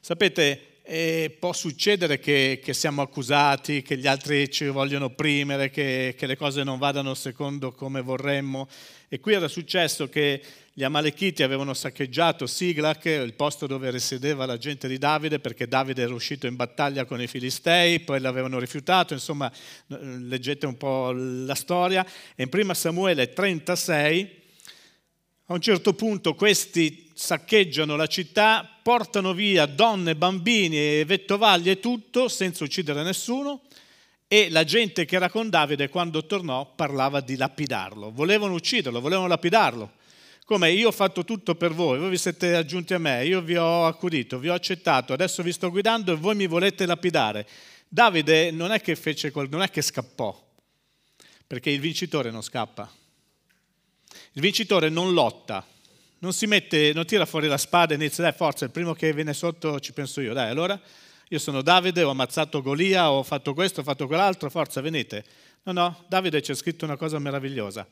Sapete, 0.00 0.80
eh, 0.84 1.36
può 1.38 1.52
succedere 1.52 2.18
che, 2.18 2.60
che, 2.62 2.74
siamo 2.74 3.02
accusati, 3.02 3.82
che 3.82 3.96
gli 3.96 4.08
altri 4.08 4.50
ci 4.50 4.66
vogliono 4.66 5.04
opprimere, 5.06 5.70
che, 5.70 6.14
che 6.18 6.26
le 6.26 6.36
cose 6.36 6.64
non 6.64 6.78
vadano 6.78 7.14
secondo 7.14 7.72
come 7.72 8.00
vorremmo. 8.00 8.68
E 9.12 9.20
qui 9.20 9.34
era 9.34 9.46
successo 9.46 10.08
che 10.08 10.40
gli 10.72 10.82
Amalechiti 10.82 11.42
avevano 11.42 11.74
saccheggiato 11.74 12.46
Siglac, 12.46 13.04
il 13.04 13.34
posto 13.34 13.66
dove 13.66 13.90
risiedeva 13.90 14.46
la 14.46 14.56
gente 14.56 14.88
di 14.88 14.96
Davide, 14.96 15.38
perché 15.38 15.68
Davide 15.68 16.00
era 16.00 16.14
uscito 16.14 16.46
in 16.46 16.56
battaglia 16.56 17.04
con 17.04 17.20
i 17.20 17.26
Filistei, 17.26 18.00
poi 18.00 18.20
l'avevano 18.20 18.58
rifiutato, 18.58 19.12
insomma 19.12 19.52
leggete 19.88 20.64
un 20.64 20.78
po' 20.78 21.12
la 21.12 21.54
storia. 21.54 22.06
E 22.34 22.44
in 22.44 22.48
prima 22.48 22.72
Samuele 22.72 23.34
36, 23.34 24.30
a 25.44 25.52
un 25.52 25.60
certo 25.60 25.92
punto 25.92 26.34
questi 26.34 27.10
saccheggiano 27.12 27.96
la 27.96 28.06
città, 28.06 28.66
portano 28.82 29.34
via 29.34 29.66
donne, 29.66 30.16
bambini 30.16 30.78
e 30.78 31.04
vettovaglie 31.06 31.72
e 31.72 31.80
tutto, 31.80 32.28
senza 32.28 32.64
uccidere 32.64 33.02
nessuno, 33.02 33.60
e 34.32 34.48
la 34.48 34.64
gente 34.64 35.04
che 35.04 35.16
era 35.16 35.28
con 35.28 35.50
Davide 35.50 35.90
quando 35.90 36.24
tornò 36.24 36.64
parlava 36.74 37.20
di 37.20 37.36
lapidarlo. 37.36 38.10
Volevano 38.10 38.54
ucciderlo, 38.54 38.98
volevano 38.98 39.26
lapidarlo 39.26 39.92
come 40.46 40.72
io 40.72 40.88
ho 40.88 40.92
fatto 40.92 41.22
tutto 41.22 41.54
per 41.54 41.72
voi, 41.72 41.98
voi 41.98 42.08
vi 42.08 42.16
siete 42.16 42.56
aggiunti 42.56 42.94
a 42.94 42.98
me, 42.98 43.26
io 43.26 43.42
vi 43.42 43.56
ho 43.56 43.84
accudito, 43.84 44.38
vi 44.38 44.48
ho 44.48 44.54
accettato, 44.54 45.12
adesso 45.12 45.42
vi 45.42 45.52
sto 45.52 45.70
guidando 45.70 46.12
e 46.12 46.16
voi 46.16 46.34
mi 46.34 46.46
volete 46.46 46.86
lapidare. 46.86 47.46
Davide 47.86 48.50
non 48.50 48.72
è 48.72 48.80
che, 48.80 48.96
fece, 48.96 49.30
non 49.50 49.60
è 49.60 49.68
che 49.68 49.82
scappò, 49.82 50.34
perché 51.46 51.68
il 51.70 51.80
vincitore 51.80 52.30
non 52.30 52.42
scappa. 52.42 52.90
Il 54.32 54.40
vincitore 54.40 54.88
non 54.88 55.12
lotta, 55.12 55.64
non 56.20 56.32
si 56.32 56.46
mette, 56.46 56.92
non 56.94 57.04
tira 57.04 57.26
fuori 57.26 57.48
la 57.48 57.58
spada 57.58 57.92
e 57.92 57.96
inizia, 57.96 58.24
dai 58.24 58.32
forza, 58.32 58.64
il 58.64 58.70
primo 58.70 58.94
che 58.94 59.12
viene 59.12 59.34
sotto 59.34 59.78
ci 59.78 59.92
penso 59.92 60.22
io, 60.22 60.32
dai 60.32 60.48
allora 60.50 60.80
io 61.32 61.38
sono 61.38 61.62
Davide, 61.62 62.02
ho 62.02 62.10
ammazzato 62.10 62.60
Golia, 62.60 63.10
ho 63.10 63.22
fatto 63.22 63.54
questo, 63.54 63.80
ho 63.80 63.82
fatto 63.82 64.06
quell'altro, 64.06 64.50
forza 64.50 64.82
venite. 64.82 65.24
No, 65.62 65.72
no, 65.72 66.04
Davide 66.06 66.42
c'è 66.42 66.54
scritto 66.54 66.84
una 66.84 66.98
cosa 66.98 67.18
meravigliosa. 67.18 67.88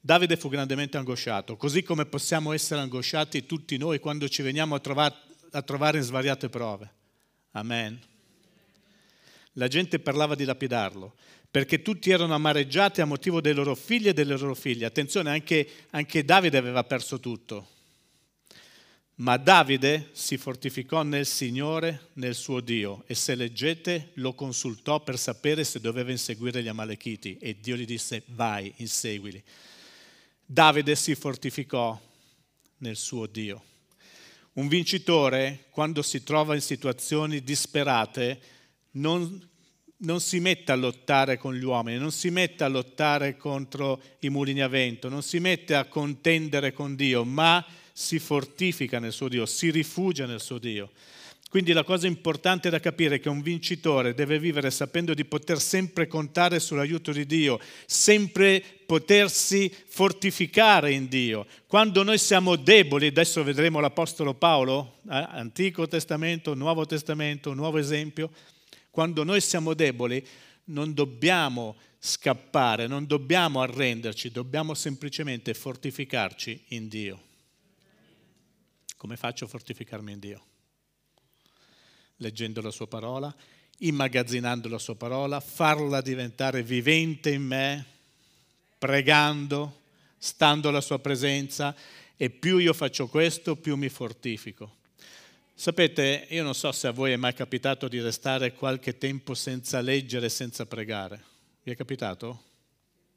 Davide 0.00 0.36
fu 0.36 0.48
grandemente 0.48 0.96
angosciato, 0.96 1.56
così 1.56 1.84
come 1.84 2.06
possiamo 2.06 2.50
essere 2.50 2.80
angosciati 2.80 3.46
tutti 3.46 3.76
noi 3.76 4.00
quando 4.00 4.28
ci 4.28 4.42
veniamo 4.42 4.74
a 4.74 4.80
trovare, 4.80 5.14
a 5.52 5.62
trovare 5.62 5.98
in 5.98 6.02
svariate 6.02 6.48
prove. 6.48 6.92
Amen. 7.52 8.00
La 9.52 9.68
gente 9.68 10.00
parlava 10.00 10.34
di 10.34 10.44
lapidarlo, 10.44 11.14
perché 11.52 11.82
tutti 11.82 12.10
erano 12.10 12.34
amareggiati 12.34 13.00
a 13.00 13.04
motivo 13.04 13.40
dei 13.40 13.54
loro 13.54 13.76
figli 13.76 14.08
e 14.08 14.12
delle 14.12 14.36
loro 14.36 14.56
figlie. 14.56 14.86
Attenzione, 14.86 15.30
anche, 15.30 15.68
anche 15.90 16.24
Davide 16.24 16.58
aveva 16.58 16.82
perso 16.82 17.20
tutto. 17.20 17.68
Ma 19.16 19.36
Davide 19.36 20.08
si 20.12 20.38
fortificò 20.38 21.02
nel 21.02 21.26
Signore, 21.26 22.08
nel 22.14 22.34
suo 22.34 22.60
Dio, 22.60 23.04
e 23.06 23.14
se 23.14 23.34
leggete 23.34 24.12
lo 24.14 24.32
consultò 24.32 25.00
per 25.00 25.18
sapere 25.18 25.64
se 25.64 25.80
doveva 25.80 26.10
inseguire 26.10 26.62
gli 26.62 26.68
Amalechiti 26.68 27.36
e 27.38 27.58
Dio 27.60 27.76
gli 27.76 27.84
disse 27.84 28.22
vai, 28.28 28.72
inseguili. 28.76 29.42
Davide 30.44 30.96
si 30.96 31.14
fortificò 31.14 32.00
nel 32.78 32.96
suo 32.96 33.26
Dio. 33.26 33.62
Un 34.54 34.68
vincitore, 34.68 35.66
quando 35.70 36.02
si 36.02 36.22
trova 36.22 36.54
in 36.54 36.60
situazioni 36.60 37.42
disperate, 37.42 38.40
non, 38.92 39.48
non, 39.98 40.20
si 40.20 40.40
mette 40.40 40.72
a 40.72 40.74
lottare 40.74 41.38
con 41.38 41.54
gli 41.54 41.64
uomini, 41.64 41.98
non 41.98 42.12
si 42.12 42.30
mette 42.30 42.64
a 42.64 42.68
lottare 42.68 43.36
contro 43.36 44.02
i 44.20 44.30
mulini 44.30 44.60
a 44.60 44.68
vento, 44.68 45.08
non 45.08 45.22
si 45.22 45.38
mette 45.38 45.74
a 45.74 45.84
contendere 45.84 46.72
con 46.72 46.96
Dio, 46.96 47.24
ma 47.24 47.64
si 47.92 48.18
fortifica 48.18 48.98
nel 48.98 49.12
suo 49.12 49.28
Dio, 49.28 49.46
si 49.46 49.70
rifugia 49.70 50.26
nel 50.26 50.40
suo 50.40 50.58
Dio. 50.58 50.90
Quindi 51.52 51.74
la 51.74 51.84
cosa 51.84 52.06
importante 52.06 52.70
da 52.70 52.80
capire 52.80 53.16
è 53.16 53.20
che 53.20 53.28
un 53.28 53.42
vincitore 53.42 54.14
deve 54.14 54.38
vivere 54.38 54.70
sapendo 54.70 55.12
di 55.12 55.26
poter 55.26 55.60
sempre 55.60 56.06
contare 56.06 56.58
sull'aiuto 56.58 57.12
di 57.12 57.26
Dio, 57.26 57.60
sempre 57.84 58.64
potersi 58.86 59.70
fortificare 59.86 60.92
in 60.92 61.08
Dio. 61.08 61.46
Quando 61.66 62.02
noi 62.04 62.16
siamo 62.16 62.56
deboli, 62.56 63.08
adesso 63.08 63.44
vedremo 63.44 63.80
l'Apostolo 63.80 64.32
Paolo, 64.32 65.00
eh, 65.10 65.26
Antico 65.28 65.86
Testamento, 65.86 66.54
Nuovo 66.54 66.86
Testamento, 66.86 67.52
nuovo 67.52 67.76
esempio, 67.76 68.30
quando 68.90 69.22
noi 69.22 69.42
siamo 69.42 69.74
deboli 69.74 70.26
non 70.64 70.94
dobbiamo 70.94 71.76
scappare, 71.98 72.86
non 72.86 73.06
dobbiamo 73.06 73.60
arrenderci, 73.60 74.30
dobbiamo 74.30 74.72
semplicemente 74.72 75.52
fortificarci 75.52 76.64
in 76.68 76.88
Dio. 76.88 77.20
Come 79.02 79.16
faccio 79.16 79.46
a 79.46 79.48
fortificarmi 79.48 80.12
in 80.12 80.20
Dio? 80.20 80.44
Leggendo 82.18 82.60
la 82.60 82.70
sua 82.70 82.86
parola, 82.86 83.34
immagazzinando 83.78 84.68
la 84.68 84.78
sua 84.78 84.94
parola, 84.94 85.40
farla 85.40 86.00
diventare 86.00 86.62
vivente 86.62 87.32
in 87.32 87.42
me, 87.42 87.84
pregando, 88.78 89.80
stando 90.18 90.68
alla 90.68 90.80
sua 90.80 91.00
presenza 91.00 91.74
e 92.16 92.30
più 92.30 92.58
io 92.58 92.72
faccio 92.72 93.08
questo, 93.08 93.56
più 93.56 93.74
mi 93.74 93.88
fortifico. 93.88 94.76
Sapete, 95.52 96.28
io 96.30 96.44
non 96.44 96.54
so 96.54 96.70
se 96.70 96.86
a 96.86 96.92
voi 96.92 97.10
è 97.10 97.16
mai 97.16 97.34
capitato 97.34 97.88
di 97.88 98.00
restare 98.00 98.52
qualche 98.52 98.98
tempo 98.98 99.34
senza 99.34 99.80
leggere, 99.80 100.28
senza 100.28 100.64
pregare. 100.64 101.20
Vi 101.64 101.72
è 101.72 101.74
capitato? 101.74 102.40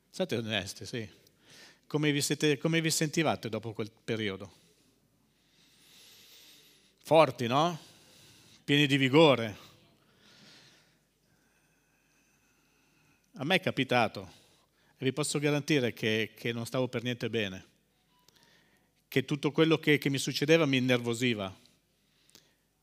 Siete 0.09 0.35
onesti, 0.35 0.83
sì. 0.87 1.07
Come 1.85 2.11
vi, 2.11 2.23
siete, 2.23 2.57
come 2.57 2.81
vi 2.81 2.89
sentivate 2.89 3.49
dopo 3.49 3.71
quel 3.71 3.91
periodo? 4.03 4.63
Forti, 7.07 7.45
no? 7.45 7.77
Pieni 8.63 8.87
di 8.87 8.97
vigore. 8.97 9.57
A 13.33 13.43
me 13.43 13.55
è 13.57 13.59
capitato 13.59 14.31
e 14.97 15.05
vi 15.05 15.13
posso 15.13 15.37
garantire 15.37 15.93
che, 15.93 16.31
che 16.35 16.51
non 16.51 16.65
stavo 16.65 16.87
per 16.87 17.03
niente 17.03 17.29
bene, 17.29 17.63
che 19.07 19.23
tutto 19.23 19.51
quello 19.51 19.77
che, 19.77 19.99
che 19.99 20.09
mi 20.09 20.17
succedeva 20.17 20.65
mi 20.65 20.77
innervosiva 20.77 21.55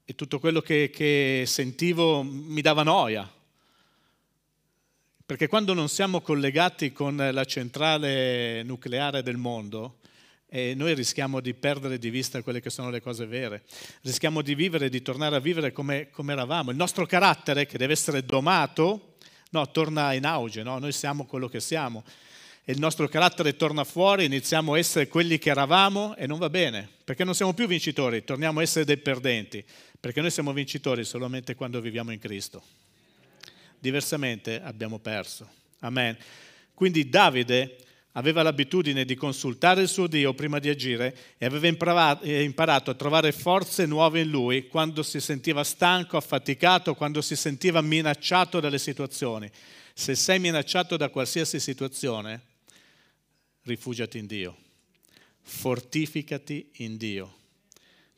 e 0.04 0.14
tutto 0.14 0.38
quello 0.38 0.60
che, 0.60 0.90
che 0.90 1.42
sentivo 1.44 2.22
mi 2.22 2.60
dava 2.60 2.84
noia. 2.84 3.28
Perché 5.26 5.48
quando 5.48 5.74
non 5.74 5.88
siamo 5.88 6.20
collegati 6.20 6.92
con 6.92 7.16
la 7.16 7.44
centrale 7.44 8.62
nucleare 8.62 9.24
del 9.24 9.36
mondo, 9.36 9.98
e 10.54 10.74
noi 10.74 10.92
rischiamo 10.92 11.40
di 11.40 11.54
perdere 11.54 11.98
di 11.98 12.10
vista 12.10 12.42
quelle 12.42 12.60
che 12.60 12.68
sono 12.68 12.90
le 12.90 13.00
cose 13.00 13.24
vere, 13.24 13.62
rischiamo 14.02 14.42
di 14.42 14.54
vivere, 14.54 14.90
di 14.90 15.00
tornare 15.00 15.36
a 15.36 15.38
vivere 15.38 15.72
come, 15.72 16.10
come 16.10 16.34
eravamo. 16.34 16.70
Il 16.70 16.76
nostro 16.76 17.06
carattere, 17.06 17.64
che 17.64 17.78
deve 17.78 17.94
essere 17.94 18.22
domato, 18.22 19.14
no, 19.48 19.70
torna 19.70 20.12
in 20.12 20.26
auge, 20.26 20.62
no? 20.62 20.78
noi 20.78 20.92
siamo 20.92 21.24
quello 21.24 21.48
che 21.48 21.58
siamo. 21.58 22.04
E 22.66 22.72
il 22.72 22.78
nostro 22.78 23.08
carattere 23.08 23.56
torna 23.56 23.82
fuori, 23.84 24.26
iniziamo 24.26 24.74
a 24.74 24.78
essere 24.78 25.08
quelli 25.08 25.38
che 25.38 25.48
eravamo 25.48 26.14
e 26.16 26.26
non 26.26 26.38
va 26.38 26.50
bene, 26.50 26.86
perché 27.02 27.24
non 27.24 27.34
siamo 27.34 27.54
più 27.54 27.66
vincitori, 27.66 28.22
torniamo 28.22 28.60
a 28.60 28.62
essere 28.62 28.84
dei 28.84 28.98
perdenti, 28.98 29.64
perché 29.98 30.20
noi 30.20 30.30
siamo 30.30 30.52
vincitori 30.52 31.02
solamente 31.04 31.54
quando 31.54 31.80
viviamo 31.80 32.12
in 32.12 32.18
Cristo. 32.18 32.62
Diversamente 33.78 34.60
abbiamo 34.62 34.98
perso. 34.98 35.48
Amen. 35.78 36.14
Quindi 36.74 37.08
Davide 37.08 37.78
aveva 38.12 38.42
l'abitudine 38.42 39.04
di 39.04 39.14
consultare 39.14 39.82
il 39.82 39.88
suo 39.88 40.06
Dio 40.06 40.34
prima 40.34 40.58
di 40.58 40.68
agire 40.68 41.16
e 41.38 41.46
aveva 41.46 41.66
imparato 41.66 42.90
a 42.90 42.94
trovare 42.94 43.32
forze 43.32 43.86
nuove 43.86 44.20
in 44.20 44.28
lui 44.28 44.68
quando 44.68 45.02
si 45.02 45.20
sentiva 45.20 45.64
stanco, 45.64 46.16
affaticato, 46.16 46.94
quando 46.94 47.22
si 47.22 47.36
sentiva 47.36 47.80
minacciato 47.80 48.60
dalle 48.60 48.78
situazioni. 48.78 49.50
Se 49.94 50.14
sei 50.14 50.38
minacciato 50.38 50.96
da 50.96 51.08
qualsiasi 51.08 51.58
situazione, 51.60 52.40
rifugiati 53.62 54.18
in 54.18 54.26
Dio, 54.26 54.56
fortificati 55.40 56.70
in 56.76 56.96
Dio. 56.96 57.36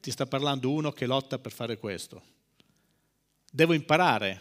Ti 0.01 0.11
sta 0.11 0.27
parlando 0.27 0.71
uno 0.71 0.93
che 0.93 1.07
lotta 1.07 1.39
per 1.39 1.53
fare 1.53 1.79
questo. 1.79 2.23
Devo 3.51 3.73
imparare 3.73 4.41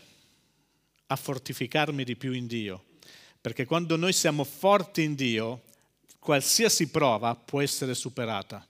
a 1.08 1.16
fortificarmi 1.16 2.04
di 2.04 2.16
più 2.16 2.34
in 2.34 2.48
Dio 2.48 2.86
perché 3.44 3.66
quando 3.66 3.98
noi 3.98 4.14
siamo 4.14 4.46
forti 4.46 5.04
in 5.04 5.16
Dio, 5.16 5.64
qualsiasi 6.18 6.88
prova 6.88 7.36
può 7.36 7.60
essere 7.60 7.94
superata, 7.94 8.66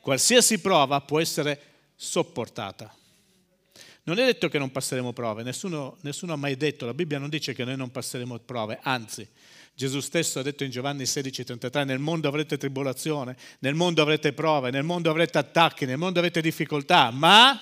qualsiasi 0.00 0.58
prova 0.58 1.00
può 1.00 1.20
essere 1.20 1.60
sopportata. 1.94 2.92
Non 4.02 4.18
è 4.18 4.24
detto 4.24 4.48
che 4.48 4.58
non 4.58 4.72
passeremo 4.72 5.12
prove, 5.12 5.44
nessuno, 5.44 5.98
nessuno, 6.00 6.32
ha 6.32 6.36
mai 6.36 6.56
detto, 6.56 6.86
la 6.86 6.92
Bibbia 6.92 7.20
non 7.20 7.28
dice 7.28 7.54
che 7.54 7.62
noi 7.62 7.76
non 7.76 7.92
passeremo 7.92 8.36
prove, 8.40 8.80
anzi 8.82 9.24
Gesù 9.72 10.00
stesso 10.00 10.40
ha 10.40 10.42
detto 10.42 10.64
in 10.64 10.70
Giovanni 10.70 11.04
16:33, 11.04 11.84
nel 11.84 12.00
mondo 12.00 12.26
avrete 12.26 12.58
tribolazione, 12.58 13.36
nel 13.60 13.76
mondo 13.76 14.02
avrete 14.02 14.32
prove, 14.32 14.72
nel 14.72 14.82
mondo 14.82 15.08
avrete 15.08 15.38
attacchi, 15.38 15.86
nel 15.86 15.98
mondo 15.98 16.18
avrete 16.18 16.40
difficoltà, 16.40 17.12
ma 17.12 17.60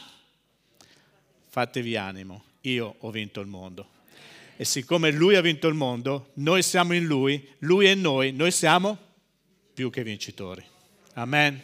fatevi 1.47 1.95
animo, 1.99 2.45
io 2.63 2.95
ho 3.01 3.11
vinto 3.11 3.41
il 3.41 3.49
mondo 3.49 3.93
e 4.57 4.65
siccome 4.65 5.11
lui 5.11 5.35
ha 5.35 5.41
vinto 5.41 5.67
il 5.67 5.75
mondo, 5.75 6.31
noi 6.35 6.63
siamo 6.63 6.95
in 6.95 7.05
lui, 7.05 7.49
lui 7.61 7.87
è 7.87 7.95
noi, 7.95 8.33
noi 8.33 8.51
siamo 8.51 8.97
più 9.73 9.91
che 9.91 10.03
vincitori. 10.05 10.65
Amen. 11.15 11.61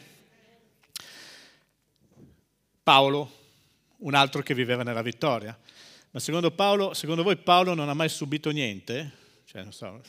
Paolo, 2.82 3.30
un 3.98 4.14
altro 4.14 4.42
che 4.42 4.54
viveva 4.54 4.82
nella 4.82 5.02
vittoria. 5.02 5.56
Ma 6.10 6.18
secondo, 6.18 6.50
Paolo, 6.50 6.92
secondo 6.92 7.22
voi 7.22 7.36
Paolo 7.36 7.74
non 7.74 7.88
ha 7.88 7.94
mai 7.94 8.08
subito 8.08 8.50
niente? 8.50 9.12
Cioè, 9.44 9.64
so, 9.70 10.00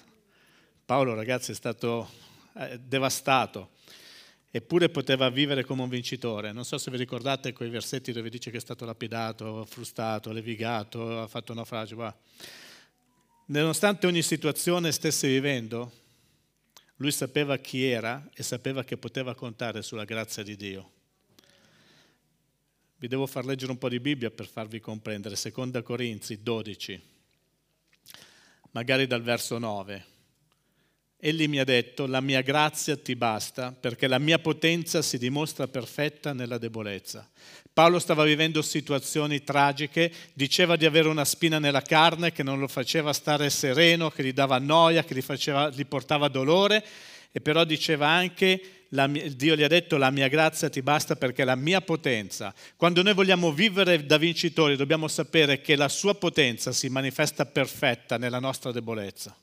Paolo 0.83 1.13
ragazzi 1.13 1.51
è 1.51 1.55
stato 1.55 2.09
eh, 2.57 2.79
devastato, 2.79 3.71
eppure 4.49 4.89
poteva 4.89 5.29
vivere 5.29 5.63
come 5.63 5.83
un 5.83 5.89
vincitore. 5.89 6.51
Non 6.51 6.65
so 6.65 6.79
se 6.79 6.89
vi 6.89 6.97
ricordate 6.97 7.53
quei 7.53 7.69
versetti 7.69 8.11
dove 8.11 8.31
dice 8.31 8.49
che 8.49 8.57
è 8.57 8.61
stato 8.61 8.85
lapidato, 8.85 9.63
frustato, 9.65 10.31
levigato, 10.31 11.21
ha 11.21 11.27
fatto 11.27 11.53
naufragio. 11.53 11.95
Va 11.97 12.15
nonostante 13.59 14.07
ogni 14.07 14.21
situazione 14.21 14.91
stesse 14.91 15.27
vivendo, 15.27 15.91
lui 16.97 17.11
sapeva 17.11 17.57
chi 17.57 17.83
era 17.83 18.29
e 18.33 18.43
sapeva 18.43 18.83
che 18.83 18.95
poteva 18.95 19.35
contare 19.35 19.81
sulla 19.81 20.05
grazia 20.05 20.43
di 20.43 20.55
Dio. 20.55 20.91
Vi 22.97 23.07
devo 23.07 23.25
far 23.25 23.45
leggere 23.45 23.71
un 23.71 23.77
po' 23.77 23.89
di 23.89 23.99
Bibbia 23.99 24.29
per 24.29 24.47
farvi 24.47 24.79
comprendere. 24.79 25.35
Seconda 25.35 25.81
Corinzi 25.81 26.43
12, 26.43 27.01
magari 28.71 29.07
dal 29.07 29.23
verso 29.23 29.57
9. 29.57 30.05
Egli 31.23 31.47
mi 31.47 31.59
ha 31.59 31.63
detto, 31.63 32.07
la 32.07 32.19
mia 32.19 32.41
grazia 32.41 32.97
ti 32.97 33.15
basta 33.15 33.71
perché 33.79 34.07
la 34.07 34.17
mia 34.17 34.39
potenza 34.39 35.03
si 35.03 35.19
dimostra 35.19 35.67
perfetta 35.67 36.33
nella 36.33 36.57
debolezza. 36.57 37.29
Paolo 37.71 37.99
stava 37.99 38.23
vivendo 38.23 38.63
situazioni 38.63 39.43
tragiche, 39.43 40.11
diceva 40.33 40.75
di 40.75 40.87
avere 40.87 41.09
una 41.09 41.23
spina 41.23 41.59
nella 41.59 41.83
carne 41.83 42.31
che 42.31 42.41
non 42.41 42.57
lo 42.57 42.67
faceva 42.67 43.13
stare 43.13 43.51
sereno, 43.51 44.09
che 44.09 44.23
gli 44.23 44.33
dava 44.33 44.57
noia, 44.57 45.03
che 45.03 45.13
gli, 45.13 45.21
faceva, 45.21 45.69
gli 45.69 45.85
portava 45.85 46.27
dolore, 46.27 46.83
e 47.31 47.39
però 47.39 47.65
diceva 47.65 48.07
anche 48.07 48.85
mia, 48.89 49.29
Dio 49.29 49.55
gli 49.55 49.61
ha 49.61 49.67
detto 49.67 49.97
la 49.97 50.09
mia 50.09 50.27
grazia 50.27 50.71
ti 50.71 50.81
basta 50.81 51.15
perché 51.15 51.43
la 51.43 51.55
mia 51.55 51.81
potenza. 51.81 52.51
Quando 52.75 53.03
noi 53.03 53.13
vogliamo 53.13 53.51
vivere 53.51 54.07
da 54.07 54.17
vincitori 54.17 54.75
dobbiamo 54.75 55.07
sapere 55.07 55.61
che 55.61 55.75
la 55.75 55.87
sua 55.87 56.15
potenza 56.15 56.71
si 56.71 56.89
manifesta 56.89 57.45
perfetta 57.45 58.17
nella 58.17 58.39
nostra 58.39 58.71
debolezza. 58.71 59.35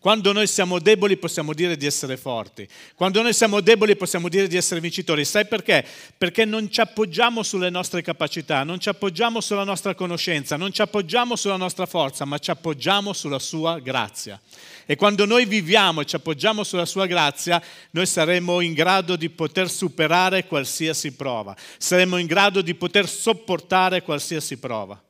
Quando 0.00 0.32
noi 0.32 0.46
siamo 0.46 0.78
deboli 0.78 1.16
possiamo 1.16 1.52
dire 1.52 1.76
di 1.76 1.84
essere 1.84 2.16
forti. 2.16 2.68
Quando 2.94 3.20
noi 3.20 3.32
siamo 3.32 3.60
deboli 3.60 3.96
possiamo 3.96 4.28
dire 4.28 4.46
di 4.46 4.56
essere 4.56 4.78
vincitori. 4.80 5.24
Sai 5.24 5.46
perché? 5.46 5.84
Perché 6.16 6.44
non 6.44 6.70
ci 6.70 6.80
appoggiamo 6.80 7.42
sulle 7.42 7.68
nostre 7.68 8.00
capacità, 8.00 8.62
non 8.62 8.78
ci 8.78 8.88
appoggiamo 8.88 9.40
sulla 9.40 9.64
nostra 9.64 9.96
conoscenza, 9.96 10.56
non 10.56 10.72
ci 10.72 10.82
appoggiamo 10.82 11.34
sulla 11.34 11.56
nostra 11.56 11.84
forza, 11.84 12.24
ma 12.24 12.38
ci 12.38 12.52
appoggiamo 12.52 13.12
sulla 13.12 13.40
sua 13.40 13.80
grazia. 13.80 14.40
E 14.86 14.94
quando 14.94 15.26
noi 15.26 15.46
viviamo 15.46 16.02
e 16.02 16.04
ci 16.04 16.14
appoggiamo 16.14 16.62
sulla 16.62 16.86
sua 16.86 17.06
grazia, 17.06 17.60
noi 17.90 18.06
saremo 18.06 18.60
in 18.60 18.74
grado 18.74 19.16
di 19.16 19.28
poter 19.28 19.68
superare 19.68 20.46
qualsiasi 20.46 21.12
prova, 21.12 21.56
saremo 21.76 22.18
in 22.18 22.26
grado 22.26 22.62
di 22.62 22.74
poter 22.74 23.08
sopportare 23.08 24.02
qualsiasi 24.02 24.58
prova. 24.58 25.02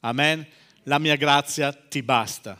Amen. 0.00 0.44
La 0.84 0.98
mia 0.98 1.14
grazia 1.14 1.72
ti 1.72 2.02
basta. 2.02 2.58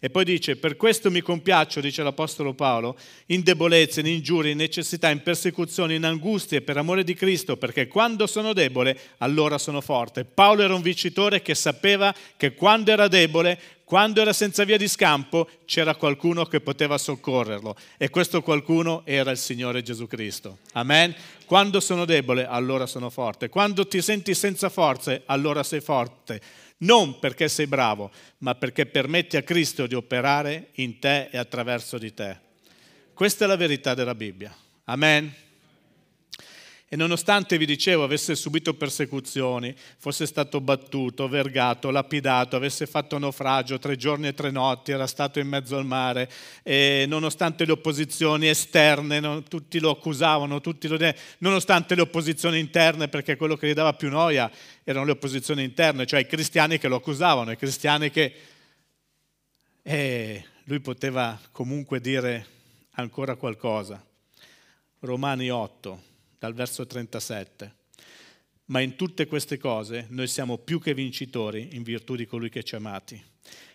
E 0.00 0.10
poi 0.10 0.24
dice, 0.24 0.56
per 0.56 0.76
questo 0.76 1.10
mi 1.10 1.20
compiaccio, 1.20 1.80
dice 1.80 2.02
l'Apostolo 2.02 2.54
Paolo, 2.54 2.96
in 3.26 3.42
debolezze, 3.42 4.00
in 4.00 4.06
ingiurie, 4.06 4.52
in 4.52 4.58
necessità, 4.58 5.10
in 5.10 5.22
persecuzioni, 5.22 5.96
in 5.96 6.04
angustie, 6.04 6.62
per 6.62 6.76
amore 6.76 7.02
di 7.02 7.14
Cristo, 7.14 7.56
perché 7.56 7.88
quando 7.88 8.26
sono 8.26 8.52
debole, 8.52 8.96
allora 9.18 9.58
sono 9.58 9.80
forte. 9.80 10.24
Paolo 10.24 10.62
era 10.62 10.74
un 10.74 10.82
vincitore 10.82 11.42
che 11.42 11.54
sapeva 11.54 12.14
che 12.36 12.54
quando 12.54 12.92
era 12.92 13.08
debole, 13.08 13.58
quando 13.88 14.20
era 14.20 14.34
senza 14.34 14.64
via 14.64 14.76
di 14.76 14.86
scampo, 14.86 15.48
c'era 15.64 15.94
qualcuno 15.94 16.44
che 16.44 16.60
poteva 16.60 16.98
soccorrerlo. 16.98 17.74
E 17.96 18.10
questo 18.10 18.42
qualcuno 18.42 19.00
era 19.06 19.30
il 19.30 19.38
Signore 19.38 19.82
Gesù 19.82 20.06
Cristo. 20.06 20.58
Amen. 20.72 21.14
Quando 21.46 21.80
sono 21.80 22.04
debole, 22.04 22.46
allora 22.46 22.86
sono 22.86 23.08
forte. 23.08 23.48
Quando 23.48 23.88
ti 23.88 24.02
senti 24.02 24.34
senza 24.34 24.68
forze, 24.68 25.22
allora 25.24 25.62
sei 25.62 25.80
forte 25.80 26.38
non 26.78 27.18
perché 27.18 27.48
sei 27.48 27.66
bravo, 27.66 28.10
ma 28.38 28.54
perché 28.54 28.86
permetti 28.86 29.36
a 29.36 29.42
Cristo 29.42 29.86
di 29.86 29.94
operare 29.94 30.70
in 30.74 30.98
te 30.98 31.28
e 31.30 31.38
attraverso 31.38 31.98
di 31.98 32.14
te. 32.14 32.38
Questa 33.14 33.44
è 33.44 33.48
la 33.48 33.56
verità 33.56 33.94
della 33.94 34.14
Bibbia. 34.14 34.54
Amen. 34.84 35.47
E 36.90 36.96
nonostante, 36.96 37.58
vi 37.58 37.66
dicevo, 37.66 38.02
avesse 38.02 38.34
subito 38.34 38.72
persecuzioni, 38.72 39.74
fosse 39.98 40.24
stato 40.24 40.62
battuto, 40.62 41.28
vergato, 41.28 41.90
lapidato, 41.90 42.56
avesse 42.56 42.86
fatto 42.86 43.18
naufragio 43.18 43.78
tre 43.78 43.94
giorni 43.96 44.28
e 44.28 44.32
tre 44.32 44.50
notti, 44.50 44.92
era 44.92 45.06
stato 45.06 45.38
in 45.38 45.48
mezzo 45.48 45.76
al 45.76 45.84
mare, 45.84 46.30
e 46.62 47.04
nonostante 47.06 47.66
le 47.66 47.72
opposizioni 47.72 48.48
esterne, 48.48 49.20
non, 49.20 49.42
tutti 49.42 49.78
lo 49.80 49.90
accusavano, 49.90 50.62
tutti 50.62 50.88
lo, 50.88 50.96
nonostante 51.38 51.94
le 51.94 52.00
opposizioni 52.00 52.58
interne, 52.58 53.08
perché 53.08 53.36
quello 53.36 53.56
che 53.56 53.68
gli 53.68 53.74
dava 53.74 53.92
più 53.92 54.08
noia 54.08 54.50
erano 54.82 55.04
le 55.04 55.10
opposizioni 55.12 55.62
interne, 55.62 56.06
cioè 56.06 56.20
i 56.20 56.26
cristiani 56.26 56.78
che 56.78 56.88
lo 56.88 56.96
accusavano, 56.96 57.50
i 57.50 57.56
cristiani 57.58 58.10
che... 58.10 58.34
E 59.82 60.44
lui 60.64 60.80
poteva 60.80 61.38
comunque 61.52 62.00
dire 62.00 62.46
ancora 62.92 63.36
qualcosa. 63.36 64.02
Romani 65.00 65.50
8 65.50 66.08
dal 66.38 66.54
verso 66.54 66.86
37. 66.86 67.74
Ma 68.66 68.80
in 68.80 68.96
tutte 68.96 69.26
queste 69.26 69.58
cose 69.58 70.06
noi 70.10 70.26
siamo 70.26 70.58
più 70.58 70.80
che 70.80 70.94
vincitori 70.94 71.70
in 71.72 71.82
virtù 71.82 72.16
di 72.16 72.26
colui 72.26 72.50
che 72.50 72.62
ci 72.62 72.74
ha 72.74 72.78
amati. 72.78 73.22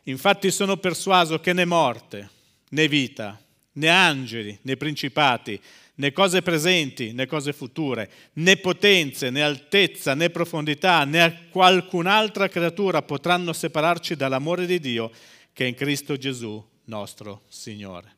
Infatti 0.04 0.52
sono 0.52 0.78
persuaso 0.78 1.40
che 1.40 1.54
né 1.54 1.66
morte, 1.66 2.30
né 2.70 2.88
vita, 2.88 3.42
né 3.74 3.90
angeli, 3.90 4.58
né 4.62 4.76
principati, 4.76 5.60
né 5.96 6.12
cose 6.12 6.42
presenti, 6.42 7.12
né 7.12 7.26
cose 7.26 7.54
future, 7.54 8.10
né 8.34 8.58
potenze, 8.58 9.30
né 9.30 9.42
altezza, 9.42 10.14
né 10.14 10.30
profondità, 10.30 11.06
né 11.06 11.48
qualcun'altra 11.50 12.48
creatura 12.48 13.02
potranno 13.02 13.54
separarci 13.54 14.16
dall'amore 14.16 14.66
di 14.66 14.80
Dio 14.80 15.12
che 15.54 15.66
è 15.66 15.68
in 15.68 15.76
Cristo 15.76 16.18
Gesù, 16.18 16.64
nostro 16.86 17.44
Signore. 17.48 18.12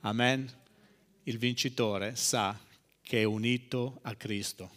Amen. 0.00 0.48
Il 1.24 1.38
vincitore 1.38 2.16
sa 2.16 2.58
che 3.08 3.22
è 3.22 3.24
unito 3.24 4.00
a 4.02 4.14
Cristo, 4.16 4.70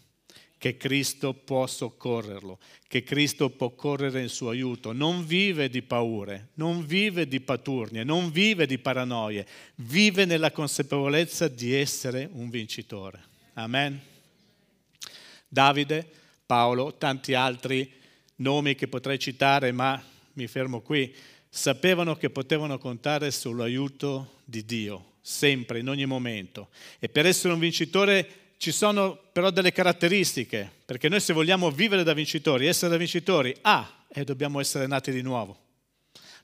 che 0.57 0.77
Cristo 0.77 1.33
può 1.33 1.67
soccorrerlo, 1.67 2.59
che 2.87 3.03
Cristo 3.03 3.49
può 3.49 3.71
correre 3.71 4.21
in 4.21 4.29
suo 4.29 4.51
aiuto, 4.51 4.93
non 4.93 5.25
vive 5.25 5.69
di 5.69 5.81
paure, 5.81 6.47
non 6.53 6.85
vive 6.85 7.27
di 7.27 7.41
paturnie, 7.41 8.05
non 8.05 8.31
vive 8.31 8.65
di 8.65 8.77
paranoie, 8.77 9.45
vive 9.75 10.23
nella 10.23 10.49
consapevolezza 10.51 11.49
di 11.49 11.73
essere 11.73 12.29
un 12.31 12.49
vincitore. 12.49 13.21
Amen. 13.55 13.99
Davide, 15.49 16.09
Paolo, 16.45 16.95
tanti 16.95 17.33
altri 17.33 17.91
nomi 18.37 18.75
che 18.75 18.87
potrei 18.87 19.19
citare, 19.19 19.73
ma 19.73 20.01
mi 20.35 20.47
fermo 20.47 20.79
qui, 20.79 21.13
sapevano 21.49 22.15
che 22.15 22.29
potevano 22.29 22.77
contare 22.77 23.29
sull'aiuto 23.29 24.39
di 24.45 24.63
Dio, 24.63 25.10
sempre, 25.21 25.79
in 25.79 25.87
ogni 25.87 26.05
momento. 26.05 26.69
E 26.99 27.07
per 27.07 27.25
essere 27.25 27.53
un 27.53 27.59
vincitore 27.59 28.27
ci 28.57 28.71
sono 28.71 29.17
però 29.31 29.49
delle 29.49 29.71
caratteristiche, 29.71 30.69
perché 30.85 31.09
noi 31.09 31.19
se 31.19 31.33
vogliamo 31.33 31.71
vivere 31.71 32.03
da 32.03 32.13
vincitori, 32.13 32.67
essere 32.67 32.91
da 32.91 32.97
vincitori, 32.97 33.55
ah, 33.61 34.05
eh, 34.09 34.23
dobbiamo 34.23 34.59
essere 34.59 34.87
nati 34.87 35.11
di 35.11 35.21
nuovo. 35.21 35.57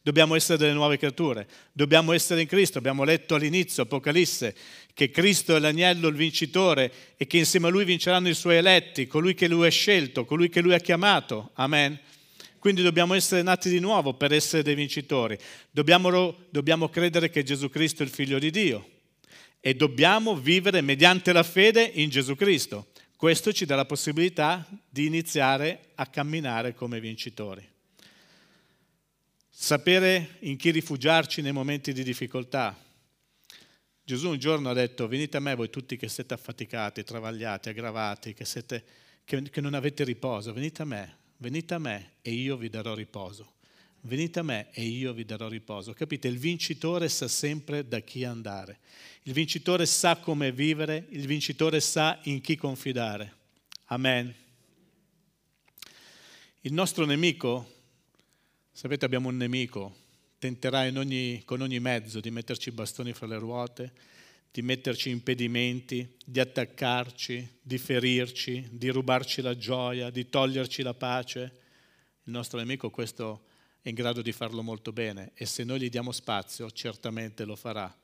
Dobbiamo 0.01 0.35
essere 0.35 0.57
delle 0.57 0.71
nuove 0.71 0.97
creature, 0.97 1.45
dobbiamo 1.73 2.13
essere 2.13 2.39
in 2.39 2.47
Cristo. 2.47 2.77
Abbiamo 2.77 3.03
letto 3.03 3.35
all'inizio, 3.35 3.83
Apocalisse, 3.83 4.55
che 4.93 5.11
Cristo 5.11 5.53
è 5.55 5.59
l'agnello, 5.59 6.07
il 6.07 6.15
vincitore 6.15 6.91
e 7.17 7.27
che 7.27 7.37
insieme 7.39 7.67
a 7.67 7.69
lui 7.69 7.83
vinceranno 7.83 8.29
i 8.29 8.33
suoi 8.33 8.55
eletti, 8.55 9.05
colui 9.05 9.33
che 9.33 9.49
lui 9.49 9.67
ha 9.67 9.69
scelto, 9.69 10.23
colui 10.23 10.47
che 10.47 10.61
lui 10.61 10.73
ha 10.73 10.79
chiamato. 10.79 11.51
Amen. 11.55 11.99
Quindi 12.59 12.81
dobbiamo 12.81 13.13
essere 13.13 13.41
nati 13.41 13.69
di 13.69 13.79
nuovo 13.79 14.13
per 14.13 14.33
essere 14.33 14.63
dei 14.63 14.75
vincitori. 14.75 15.37
Dobbiamo, 15.69 16.35
dobbiamo 16.49 16.89
credere 16.89 17.29
che 17.29 17.43
Gesù 17.43 17.69
Cristo 17.69 18.03
è 18.03 18.05
il 18.05 18.11
figlio 18.11 18.39
di 18.39 18.51
Dio 18.51 18.89
e 19.59 19.75
dobbiamo 19.75 20.35
vivere 20.35 20.81
mediante 20.81 21.33
la 21.33 21.43
fede 21.43 21.83
in 21.83 22.09
Gesù 22.09 22.35
Cristo. 22.35 22.87
Questo 23.15 23.51
ci 23.51 23.65
dà 23.65 23.75
la 23.75 23.85
possibilità 23.85 24.67
di 24.89 25.05
iniziare 25.05 25.89
a 25.95 26.05
camminare 26.05 26.73
come 26.73 26.99
vincitori. 26.99 27.67
Sapere 29.49 30.37
in 30.41 30.55
chi 30.55 30.69
rifugiarci 30.69 31.41
nei 31.41 31.51
momenti 31.51 31.93
di 31.93 32.03
difficoltà. 32.03 32.79
Gesù 34.03 34.29
un 34.29 34.37
giorno 34.37 34.69
ha 34.69 34.73
detto, 34.73 35.07
venite 35.07 35.37
a 35.37 35.39
me 35.39 35.55
voi 35.55 35.69
tutti 35.69 35.97
che 35.97 36.07
siete 36.07 36.33
affaticati, 36.33 37.03
travagliati, 37.03 37.69
aggravati, 37.69 38.33
che, 38.33 38.45
siete, 38.45 38.83
che, 39.25 39.41
che 39.49 39.61
non 39.61 39.73
avete 39.73 40.03
riposo, 40.03 40.53
venite 40.53 40.83
a 40.83 40.85
me, 40.85 41.17
venite 41.37 41.73
a 41.73 41.79
me 41.79 42.13
e 42.21 42.31
io 42.31 42.57
vi 42.57 42.69
darò 42.69 42.93
riposo. 42.93 43.53
Venite 44.01 44.39
a 44.39 44.43
me 44.43 44.67
e 44.71 44.83
io 44.83 45.11
vi 45.13 45.25
darò 45.25 45.47
riposo. 45.47 45.93
Capite? 45.93 46.27
Il 46.27 46.37
vincitore 46.37 47.09
sa 47.09 47.27
sempre 47.27 47.87
da 47.87 47.99
chi 47.99 48.23
andare. 48.23 48.79
Il 49.23 49.33
vincitore 49.33 49.85
sa 49.85 50.17
come 50.17 50.51
vivere, 50.51 51.07
il 51.09 51.27
vincitore 51.27 51.79
sa 51.81 52.19
in 52.23 52.39
chi 52.39 52.55
confidare. 52.55 53.35
Amen. 53.85 54.33
Il 56.61 56.73
nostro 56.73 57.05
nemico, 57.05 57.73
sapete 58.71 59.05
abbiamo 59.05 59.29
un 59.29 59.37
nemico, 59.37 59.95
tenterà 60.39 60.81
ogni, 60.97 61.41
con 61.45 61.61
ogni 61.61 61.79
mezzo 61.79 62.19
di 62.19 62.29
metterci 62.31 62.71
bastoni 62.71 63.13
fra 63.13 63.27
le 63.27 63.37
ruote, 63.37 63.91
di 64.57 64.63
metterci 64.63 65.11
impedimenti, 65.11 66.15
di 66.25 66.39
attaccarci, 66.39 67.59
di 67.61 67.77
ferirci, 67.77 68.67
di 68.71 68.89
rubarci 68.89 69.43
la 69.43 69.55
gioia, 69.55 70.09
di 70.09 70.29
toglierci 70.29 70.81
la 70.81 70.95
pace. 70.95 71.41
Il 72.23 72.31
nostro 72.31 72.57
nemico 72.57 72.89
questo 72.89 73.43
è 73.83 73.89
in 73.89 73.93
grado 73.93 74.23
di 74.23 74.31
farlo 74.31 74.63
molto 74.63 74.91
bene 74.91 75.29
e 75.35 75.45
se 75.45 75.63
noi 75.63 75.79
gli 75.79 75.91
diamo 75.91 76.11
spazio 76.11 76.71
certamente 76.71 77.45
lo 77.45 77.55
farà. 77.55 77.95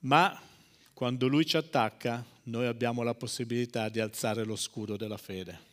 Ma 0.00 0.40
quando 0.94 1.26
lui 1.26 1.44
ci 1.44 1.58
attacca 1.58 2.24
noi 2.44 2.64
abbiamo 2.64 3.02
la 3.02 3.12
possibilità 3.12 3.90
di 3.90 4.00
alzare 4.00 4.44
lo 4.44 4.56
scudo 4.56 4.96
della 4.96 5.18
fede. 5.18 5.66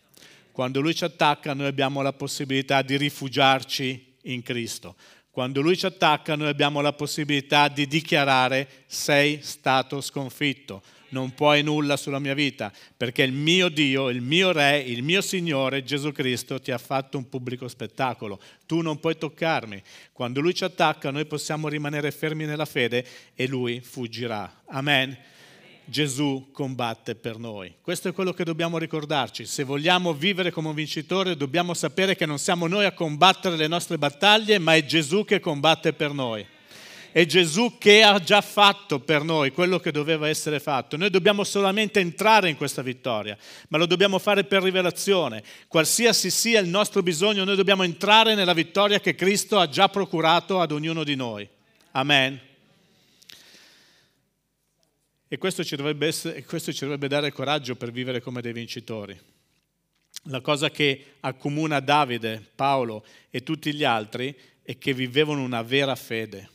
Quando 0.52 0.82
lui 0.82 0.94
ci 0.94 1.06
attacca 1.06 1.54
noi 1.54 1.68
abbiamo 1.68 2.02
la 2.02 2.12
possibilità 2.12 2.82
di 2.82 2.98
rifugiarci 2.98 4.16
in 4.24 4.42
Cristo. 4.42 4.98
Quando 5.36 5.60
lui 5.60 5.76
ci 5.76 5.86
attacca 5.86 6.38
noi 6.38 6.48
abbiamo 6.48 6.80
la 6.80 6.93
possibilità 6.93 7.67
di 7.67 7.88
dichiarare 7.88 8.86
sei 8.86 9.39
stato 9.41 10.00
sconfitto, 10.00 10.82
non 11.10 11.34
puoi 11.34 11.62
nulla 11.62 11.98
sulla 11.98 12.19
mia 12.19 12.34
vita, 12.34 12.71
perché 12.95 13.24
il 13.24 13.34
mio 13.34 13.67
Dio, 13.67 14.08
il 14.08 14.21
mio 14.21 14.54
Re, 14.54 14.80
il 14.80 15.04
mio 15.04 15.19
Signore 15.19 15.84
Gesù 15.84 16.13
Cristo 16.13 16.62
ti 16.62 16.71
ha 16.71 16.78
fatto 16.78 17.17
un 17.17 17.28
pubblico 17.28 17.67
spettacolo. 17.67 18.39
Tu 18.65 18.80
non 18.80 19.02
puoi 19.02 19.17
toccarmi. 19.17 19.84
Quando 20.13 20.39
Lui 20.39 20.54
ci 20.54 20.63
attacca 20.63 21.12
noi 21.12 21.26
possiamo 21.26 21.67
rimanere 21.67 22.12
fermi 22.12 22.45
nella 22.45 22.63
fede 22.63 23.06
e 23.36 23.45
Lui 23.45 23.82
fuggirà. 23.82 24.62
Amen. 24.67 25.17
Gesù 25.86 26.50
combatte 26.52 27.15
per 27.15 27.38
noi. 27.38 27.76
Questo 27.82 28.10
è 28.10 28.13
quello 28.13 28.34
che 28.34 28.43
dobbiamo 28.43 28.78
ricordarci. 28.78 29.45
Se 29.45 29.63
vogliamo 29.63 30.13
vivere 30.13 30.52
come 30.52 30.69
un 30.69 30.76
vincitore, 30.76 31.38
dobbiamo 31.38 31.74
sapere 31.74 32.15
che 32.15 32.26
non 32.26 32.39
siamo 32.39 32.67
noi 32.67 32.86
a 32.86 32.93
combattere 32.93 33.56
le 33.56 33.67
nostre 33.67 33.98
battaglie, 33.98 34.58
ma 34.60 34.76
è 34.76 34.84
Gesù 34.86 35.24
che 35.24 35.39
combatte 35.39 35.93
per 35.93 36.12
noi. 36.12 36.45
È 37.12 37.26
Gesù 37.26 37.78
che 37.78 38.04
ha 38.04 38.19
già 38.19 38.41
fatto 38.41 39.00
per 39.00 39.24
noi 39.24 39.52
quello 39.52 39.80
che 39.80 39.91
doveva 39.91 40.28
essere 40.28 40.60
fatto. 40.60 40.98
Noi 40.98 41.10
dobbiamo 41.10 41.45
solamente 41.45 42.02
entrare 42.02 42.50
in 42.50 42.58
questa 42.58 42.82
vittoria, 42.82 43.38
ma 43.69 43.78
lo 43.78 43.86
dobbiamo 43.86 44.19
fare 44.19 44.43
per 44.43 44.62
rivelazione. 44.62 45.41
Qualsiasi 45.69 46.30
sia 46.30 46.60
il 46.60 46.67
nostro 46.67 47.02
bisogno, 47.02 47.45
noi 47.45 47.56
dobbiamo 47.56 47.84
entrare 47.84 48.36
nella 48.36 48.54
vittoria 48.54 49.00
che 49.00 49.15
Cristo 49.15 49.60
ha 49.60 49.69
già 49.69 49.88
procurato 49.88 50.60
ad 50.60 50.74
ognuno 50.74 51.06
di 51.06 51.15
noi. 51.15 51.48
Amen. 51.91 52.54
E 55.28 55.38
questo 55.38 55.64
ci 55.64 55.76
dovrebbe, 55.76 56.08
essere, 56.08 56.44
questo 56.44 56.72
ci 56.72 56.82
dovrebbe 56.82 57.08
dare 57.08 57.32
coraggio 57.32 57.76
per 57.76 57.92
vivere 57.92 58.22
come 58.22 58.42
dei 58.42 58.54
vincitori. 58.54 59.20
La 60.30 60.42
cosa 60.42 60.70
che 60.70 61.14
accomuna 61.20 61.80
Davide, 61.80 62.44
Paolo 62.56 63.06
e 63.30 63.44
tutti 63.44 63.74
gli 63.74 63.84
altri 63.84 64.36
è 64.62 64.78
che 64.78 64.94
vivevano 64.94 65.42
una 65.42 65.62
vera 65.62 65.96
fede. 65.96 66.50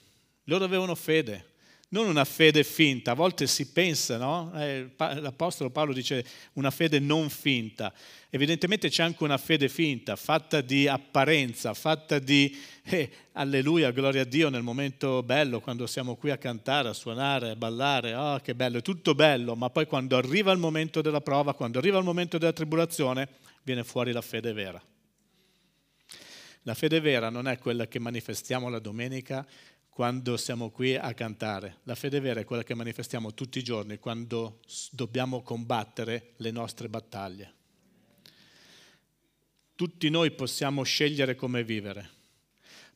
Loro 0.44 0.64
avevano 0.64 0.94
fede, 0.94 1.49
non 1.90 2.06
una 2.06 2.24
fede 2.24 2.62
finta. 2.64 3.12
A 3.12 3.14
volte 3.14 3.46
si 3.46 3.70
pensa, 3.72 4.16
no? 4.16 4.52
Eh, 4.54 4.90
l'Apostolo 4.96 5.70
Paolo 5.70 5.92
dice 5.92 6.24
una 6.54 6.70
fede 6.70 6.98
non 6.98 7.30
finta. 7.30 7.92
Evidentemente 8.30 8.88
c'è 8.88 9.02
anche 9.02 9.24
una 9.24 9.38
fede 9.38 9.68
finta, 9.68 10.14
fatta 10.14 10.60
di 10.60 10.86
apparenza, 10.86 11.74
fatta 11.74 12.18
di 12.18 12.56
eh, 12.84 13.10
alleluia, 13.32 13.90
gloria 13.90 14.22
a 14.22 14.24
Dio 14.24 14.50
nel 14.50 14.62
momento 14.62 15.22
bello, 15.22 15.60
quando 15.60 15.86
siamo 15.86 16.14
qui 16.14 16.30
a 16.30 16.38
cantare, 16.38 16.88
a 16.88 16.92
suonare, 16.92 17.50
a 17.50 17.56
ballare, 17.56 18.14
oh 18.14 18.38
che 18.38 18.54
bello, 18.54 18.78
è 18.78 18.82
tutto 18.82 19.14
bello, 19.14 19.56
ma 19.56 19.68
poi 19.70 19.86
quando 19.86 20.16
arriva 20.16 20.52
il 20.52 20.58
momento 20.58 21.00
della 21.00 21.20
prova, 21.20 21.54
quando 21.54 21.78
arriva 21.78 21.98
il 21.98 22.04
momento 22.04 22.38
della 22.38 22.52
tribolazione, 22.52 23.28
viene 23.64 23.82
fuori 23.82 24.12
la 24.12 24.22
fede 24.22 24.52
vera. 24.52 24.80
La 26.64 26.74
fede 26.74 27.00
vera 27.00 27.30
non 27.30 27.48
è 27.48 27.58
quella 27.58 27.88
che 27.88 27.98
manifestiamo 27.98 28.68
la 28.68 28.78
domenica 28.78 29.44
quando 29.90 30.36
siamo 30.36 30.70
qui 30.70 30.96
a 30.96 31.12
cantare. 31.12 31.78
La 31.82 31.94
fede 31.94 32.20
vera 32.20 32.40
è 32.40 32.44
quella 32.44 32.62
che 32.62 32.74
manifestiamo 32.74 33.34
tutti 33.34 33.58
i 33.58 33.62
giorni 33.62 33.98
quando 33.98 34.60
dobbiamo 34.92 35.42
combattere 35.42 36.32
le 36.36 36.50
nostre 36.50 36.88
battaglie. 36.88 37.54
Tutti 39.74 40.08
noi 40.08 40.30
possiamo 40.30 40.82
scegliere 40.82 41.34
come 41.34 41.64
vivere. 41.64 42.08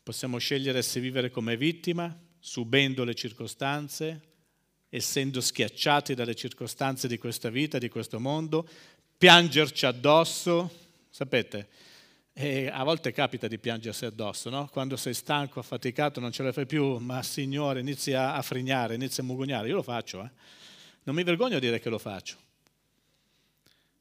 Possiamo 0.02 0.38
scegliere 0.38 0.82
se 0.82 1.00
vivere 1.00 1.30
come 1.30 1.56
vittima, 1.56 2.14
subendo 2.38 3.04
le 3.04 3.14
circostanze, 3.14 4.20
essendo 4.90 5.40
schiacciati 5.40 6.14
dalle 6.14 6.34
circostanze 6.34 7.08
di 7.08 7.18
questa 7.18 7.50
vita, 7.50 7.78
di 7.78 7.88
questo 7.88 8.20
mondo, 8.20 8.68
piangerci 9.16 9.86
addosso, 9.86 10.70
sapete, 11.10 11.68
e 12.36 12.66
a 12.66 12.82
volte 12.82 13.12
capita 13.12 13.46
di 13.46 13.60
piangersi 13.60 14.04
addosso, 14.04 14.50
no? 14.50 14.68
quando 14.72 14.96
sei 14.96 15.14
stanco, 15.14 15.60
affaticato, 15.60 16.18
non 16.18 16.32
ce 16.32 16.42
la 16.42 16.50
fai 16.50 16.66
più, 16.66 16.96
ma 16.98 17.22
Signore, 17.22 17.78
inizi 17.78 18.12
a, 18.12 18.42
frignare, 18.42 18.96
inizi 18.96 19.20
a 19.20 19.22
mugugnare. 19.22 19.68
Io 19.68 19.76
lo 19.76 19.84
faccio, 19.84 20.24
eh? 20.24 20.30
non 21.04 21.14
mi 21.14 21.22
vergogno 21.22 21.56
a 21.56 21.60
dire 21.60 21.78
che 21.78 21.88
lo 21.88 21.98
faccio. 21.98 22.36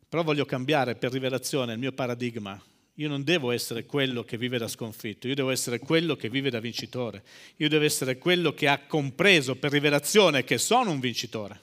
Però 0.09 0.23
voglio 0.23 0.45
cambiare 0.45 0.95
per 0.95 1.11
rivelazione 1.11 1.73
il 1.73 1.79
mio 1.79 1.91
paradigma. 1.91 2.59
Io 2.95 3.07
non 3.07 3.23
devo 3.23 3.51
essere 3.51 3.85
quello 3.85 4.23
che 4.23 4.37
vive 4.37 4.57
da 4.57 4.67
sconfitto, 4.67 5.27
io 5.27 5.35
devo 5.35 5.51
essere 5.51 5.77
quello 5.77 6.15
che 6.15 6.29
vive 6.29 6.49
da 6.49 6.59
vincitore. 6.59 7.23
Io 7.57 7.69
devo 7.69 7.85
essere 7.85 8.17
quello 8.17 8.51
che 8.53 8.67
ha 8.67 8.79
compreso 8.79 9.55
per 9.55 9.71
rivelazione 9.71 10.43
che 10.43 10.57
sono 10.57 10.89
un 10.89 10.99
vincitore. 10.99 11.61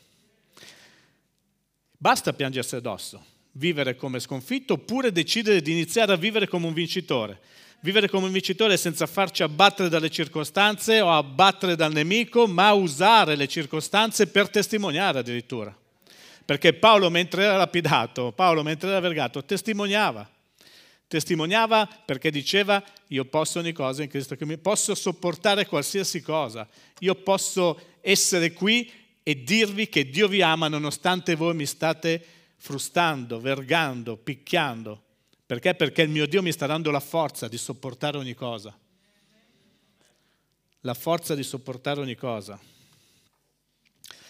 Basta 1.96 2.32
piangersi 2.32 2.76
addosso 2.76 3.29
vivere 3.52 3.96
come 3.96 4.20
sconfitto 4.20 4.74
oppure 4.74 5.12
decidere 5.12 5.60
di 5.60 5.72
iniziare 5.72 6.12
a 6.12 6.16
vivere 6.16 6.48
come 6.48 6.66
un 6.66 6.72
vincitore. 6.72 7.40
Vivere 7.82 8.08
come 8.08 8.26
un 8.26 8.32
vincitore 8.32 8.76
senza 8.76 9.06
farci 9.06 9.42
abbattere 9.42 9.88
dalle 9.88 10.10
circostanze 10.10 11.00
o 11.00 11.10
abbattere 11.10 11.76
dal 11.76 11.92
nemico, 11.92 12.46
ma 12.46 12.72
usare 12.72 13.36
le 13.36 13.48
circostanze 13.48 14.26
per 14.26 14.50
testimoniare 14.50 15.20
addirittura. 15.20 15.74
Perché 16.44 16.74
Paolo 16.74 17.08
mentre 17.08 17.44
era 17.44 17.56
lapidato, 17.56 18.32
Paolo 18.32 18.62
mentre 18.62 18.90
era 18.90 19.00
vergato, 19.00 19.44
testimoniava. 19.44 20.28
Testimoniava 21.08 21.88
perché 22.04 22.30
diceva 22.30 22.82
io 23.08 23.24
posso 23.24 23.58
ogni 23.58 23.72
cosa 23.72 24.02
in 24.02 24.08
Cristo 24.08 24.36
che 24.36 24.46
mi 24.46 24.58
posso 24.58 24.94
sopportare 24.94 25.66
qualsiasi 25.66 26.20
cosa. 26.20 26.68
Io 27.00 27.14
posso 27.16 27.80
essere 28.00 28.52
qui 28.52 28.92
e 29.22 29.42
dirvi 29.42 29.88
che 29.88 30.08
Dio 30.08 30.28
vi 30.28 30.42
ama 30.42 30.68
nonostante 30.68 31.34
voi 31.34 31.54
mi 31.54 31.66
state 31.66 32.24
frustando, 32.60 33.40
vergando, 33.40 34.16
picchiando. 34.16 35.02
Perché? 35.46 35.74
Perché 35.74 36.02
il 36.02 36.10
mio 36.10 36.26
Dio 36.26 36.42
mi 36.42 36.52
sta 36.52 36.66
dando 36.66 36.90
la 36.90 37.00
forza 37.00 37.48
di 37.48 37.56
sopportare 37.56 38.18
ogni 38.18 38.34
cosa. 38.34 38.78
La 40.82 40.94
forza 40.94 41.34
di 41.34 41.42
sopportare 41.42 42.00
ogni 42.00 42.14
cosa. 42.14 42.60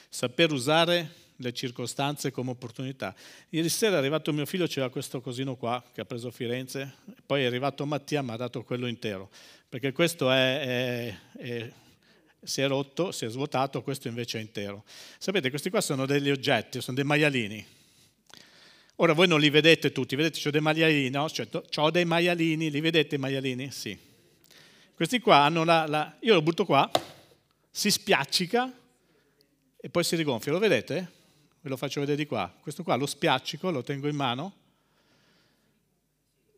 Saper 0.08 0.52
usare 0.52 1.14
le 1.36 1.52
circostanze 1.52 2.30
come 2.30 2.50
opportunità. 2.50 3.14
Ieri 3.48 3.68
sera 3.68 3.96
è 3.96 3.98
arrivato 3.98 4.32
mio 4.32 4.46
figlio, 4.46 4.66
c'era 4.66 4.88
questo 4.90 5.20
cosino 5.20 5.56
qua 5.56 5.82
che 5.92 6.00
ha 6.00 6.04
preso 6.04 6.30
Firenze, 6.30 6.96
poi 7.26 7.42
è 7.42 7.46
arrivato 7.46 7.84
Mattia, 7.84 8.22
mi 8.22 8.30
ha 8.30 8.36
dato 8.36 8.62
quello 8.62 8.86
intero, 8.86 9.30
perché 9.68 9.92
questo 9.92 10.30
è, 10.30 10.60
è, 10.60 11.18
è, 11.38 11.72
si 12.42 12.60
è 12.60 12.68
rotto, 12.68 13.10
si 13.10 13.24
è 13.24 13.28
svuotato, 13.30 13.82
questo 13.82 14.08
invece 14.08 14.38
è 14.38 14.40
intero. 14.40 14.84
Sapete, 15.18 15.48
questi 15.48 15.70
qua 15.70 15.80
sono 15.80 16.04
degli 16.04 16.30
oggetti, 16.30 16.80
sono 16.80 16.96
dei 16.96 17.04
maialini 17.04 17.78
Ora 19.02 19.14
voi 19.14 19.26
non 19.26 19.40
li 19.40 19.48
vedete 19.48 19.92
tutti, 19.92 20.14
vedete 20.14 20.46
ho 20.46 20.50
dei 20.50 20.60
maialini, 20.60 21.08
no? 21.08 21.26
Cioè, 21.30 21.48
ho 21.76 21.90
dei 21.90 22.04
maialini, 22.04 22.70
li 22.70 22.80
vedete 22.80 23.14
i 23.14 23.18
maialini? 23.18 23.70
Sì. 23.70 23.98
Questi 24.94 25.20
qua 25.20 25.38
hanno 25.38 25.64
la, 25.64 25.86
la, 25.86 26.16
Io 26.20 26.34
lo 26.34 26.42
butto 26.42 26.66
qua, 26.66 26.90
si 27.70 27.90
spiaccica 27.90 28.70
e 29.78 29.88
poi 29.88 30.04
si 30.04 30.16
rigonfia, 30.16 30.52
lo 30.52 30.58
vedete? 30.58 31.12
Ve 31.62 31.68
lo 31.70 31.78
faccio 31.78 32.00
vedere 32.00 32.18
di 32.18 32.26
qua. 32.26 32.54
Questo 32.60 32.82
qua 32.82 32.94
lo 32.96 33.06
spiaccico, 33.06 33.70
lo 33.70 33.82
tengo 33.82 34.06
in 34.06 34.16
mano 34.16 34.54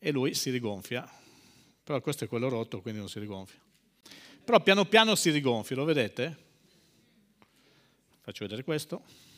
e 0.01 0.11
lui 0.11 0.35
si 0.35 0.51
rigonfia. 0.51 1.09
Però 1.85 2.01
questo 2.01 2.25
è 2.25 2.27
quello 2.27 2.49
rotto, 2.49 2.81
quindi 2.81 2.99
non 2.99 3.09
si 3.09 3.21
rigonfia. 3.21 3.61
Però 4.45 4.59
piano 4.59 4.85
piano 4.87 5.15
si 5.15 5.31
rigonfia, 5.31 5.77
lo 5.77 5.85
vedete? 5.85 6.37
Faccio 8.21 8.45
vedere 8.45 8.65
questo. 8.65 9.31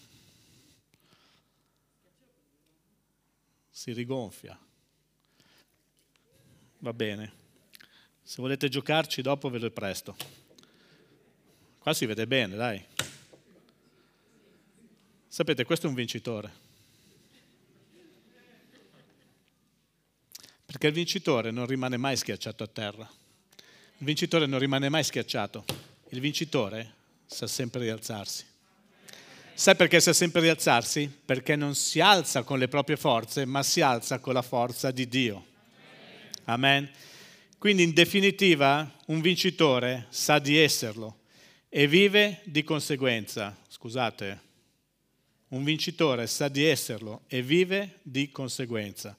Si 3.74 3.92
rigonfia. 3.92 4.56
Va 6.78 6.92
bene. 6.92 7.32
Se 8.22 8.40
volete 8.40 8.68
giocarci 8.68 9.20
dopo 9.20 9.50
ve 9.50 9.58
lo 9.58 9.68
presto. 9.72 10.16
Qua 11.80 11.92
si 11.92 12.06
vede 12.06 12.24
bene, 12.28 12.54
dai. 12.54 12.86
Sapete, 15.26 15.64
questo 15.64 15.86
è 15.86 15.88
un 15.88 15.96
vincitore. 15.96 16.52
Perché 20.64 20.86
il 20.86 20.92
vincitore 20.92 21.50
non 21.50 21.66
rimane 21.66 21.96
mai 21.96 22.16
schiacciato 22.16 22.62
a 22.62 22.68
terra. 22.68 23.10
Il 23.98 24.06
vincitore 24.06 24.46
non 24.46 24.60
rimane 24.60 24.88
mai 24.88 25.02
schiacciato. 25.02 25.64
Il 26.10 26.20
vincitore 26.20 26.94
sa 27.26 27.48
sempre 27.48 27.80
rialzarsi. 27.80 28.52
Sai 29.56 29.76
perché 29.76 30.00
sa 30.00 30.12
sempre 30.12 30.40
rialzarsi? 30.40 31.08
Perché 31.24 31.54
non 31.54 31.76
si 31.76 32.00
alza 32.00 32.42
con 32.42 32.58
le 32.58 32.66
proprie 32.66 32.96
forze, 32.96 33.44
ma 33.44 33.62
si 33.62 33.80
alza 33.80 34.18
con 34.18 34.34
la 34.34 34.42
forza 34.42 34.90
di 34.90 35.06
Dio. 35.06 35.46
Amen. 36.46 36.90
Quindi 37.56 37.84
in 37.84 37.92
definitiva 37.92 38.92
un 39.06 39.20
vincitore 39.20 40.06
sa 40.08 40.40
di 40.40 40.56
esserlo 40.56 41.20
e 41.68 41.86
vive 41.86 42.40
di 42.42 42.64
conseguenza. 42.64 43.56
Scusate, 43.68 44.40
un 45.50 45.62
vincitore 45.62 46.26
sa 46.26 46.48
di 46.48 46.64
esserlo 46.64 47.22
e 47.28 47.40
vive 47.40 48.00
di 48.02 48.32
conseguenza, 48.32 49.16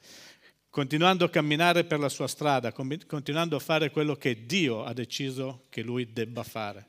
continuando 0.69 1.23
a 1.23 1.29
camminare 1.29 1.85
per 1.85 1.99
la 1.99 2.09
sua 2.09 2.27
strada, 2.27 2.73
continuando 2.73 3.55
a 3.55 3.59
fare 3.59 3.89
quello 3.89 4.17
che 4.17 4.45
Dio 4.45 4.83
ha 4.83 4.91
deciso 4.91 5.63
che 5.69 5.81
lui 5.81 6.11
debba 6.11 6.43
fare. 6.43 6.87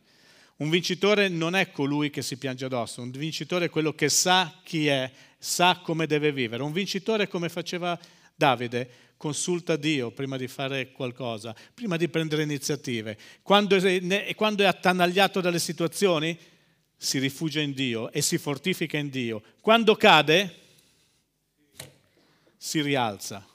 Un 0.58 0.70
vincitore 0.70 1.28
non 1.28 1.54
è 1.54 1.70
colui 1.70 2.08
che 2.08 2.22
si 2.22 2.38
piange 2.38 2.64
addosso, 2.64 3.02
un 3.02 3.10
vincitore 3.10 3.66
è 3.66 3.70
quello 3.70 3.92
che 3.92 4.08
sa 4.08 4.60
chi 4.62 4.86
è, 4.86 5.10
sa 5.38 5.80
come 5.82 6.06
deve 6.06 6.32
vivere. 6.32 6.62
Un 6.62 6.72
vincitore, 6.72 7.28
come 7.28 7.50
faceva 7.50 7.98
Davide, 8.34 8.88
consulta 9.18 9.76
Dio 9.76 10.10
prima 10.10 10.36
di 10.36 10.48
fare 10.48 10.92
qualcosa, 10.92 11.54
prima 11.74 11.96
di 11.96 12.08
prendere 12.08 12.42
iniziative. 12.42 13.18
Quando 13.42 13.76
è, 13.76 14.34
quando 14.34 14.62
è 14.62 14.66
attanagliato 14.66 15.42
dalle 15.42 15.58
situazioni, 15.58 16.38
si 16.96 17.18
rifugia 17.18 17.60
in 17.60 17.72
Dio 17.72 18.10
e 18.10 18.22
si 18.22 18.38
fortifica 18.38 18.96
in 18.96 19.10
Dio. 19.10 19.42
Quando 19.60 19.94
cade, 19.94 20.54
si 22.56 22.80
rialza. 22.80 23.46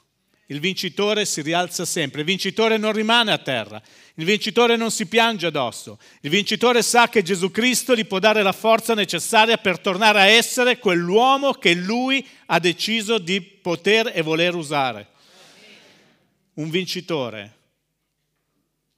Il 0.52 0.60
vincitore 0.60 1.24
si 1.24 1.40
rialza 1.40 1.86
sempre, 1.86 2.20
il 2.20 2.26
vincitore 2.26 2.76
non 2.76 2.92
rimane 2.92 3.32
a 3.32 3.38
terra, 3.38 3.82
il 4.16 4.26
vincitore 4.26 4.76
non 4.76 4.90
si 4.90 5.06
piange 5.06 5.46
addosso, 5.46 5.98
il 6.20 6.28
vincitore 6.28 6.82
sa 6.82 7.08
che 7.08 7.22
Gesù 7.22 7.50
Cristo 7.50 7.96
gli 7.96 8.04
può 8.04 8.18
dare 8.18 8.42
la 8.42 8.52
forza 8.52 8.92
necessaria 8.92 9.56
per 9.56 9.78
tornare 9.78 10.20
a 10.20 10.26
essere 10.26 10.78
quell'uomo 10.78 11.54
che 11.54 11.72
lui 11.72 12.26
ha 12.46 12.58
deciso 12.58 13.16
di 13.16 13.40
poter 13.40 14.12
e 14.14 14.20
voler 14.20 14.54
usare. 14.54 15.08
Un 16.54 16.68
vincitore 16.68 17.56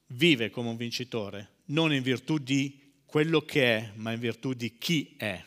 vive 0.07 0.49
come 0.49 0.67
un 0.67 0.75
vincitore, 0.75 1.51
non 1.67 1.93
in 1.93 2.03
virtù 2.03 2.37
di 2.37 2.77
quello 3.05 3.39
che 3.39 3.77
è, 3.77 3.91
ma 3.93 4.11
in 4.11 4.19
virtù 4.19 4.51
di 4.51 4.77
chi 4.77 5.15
è. 5.17 5.41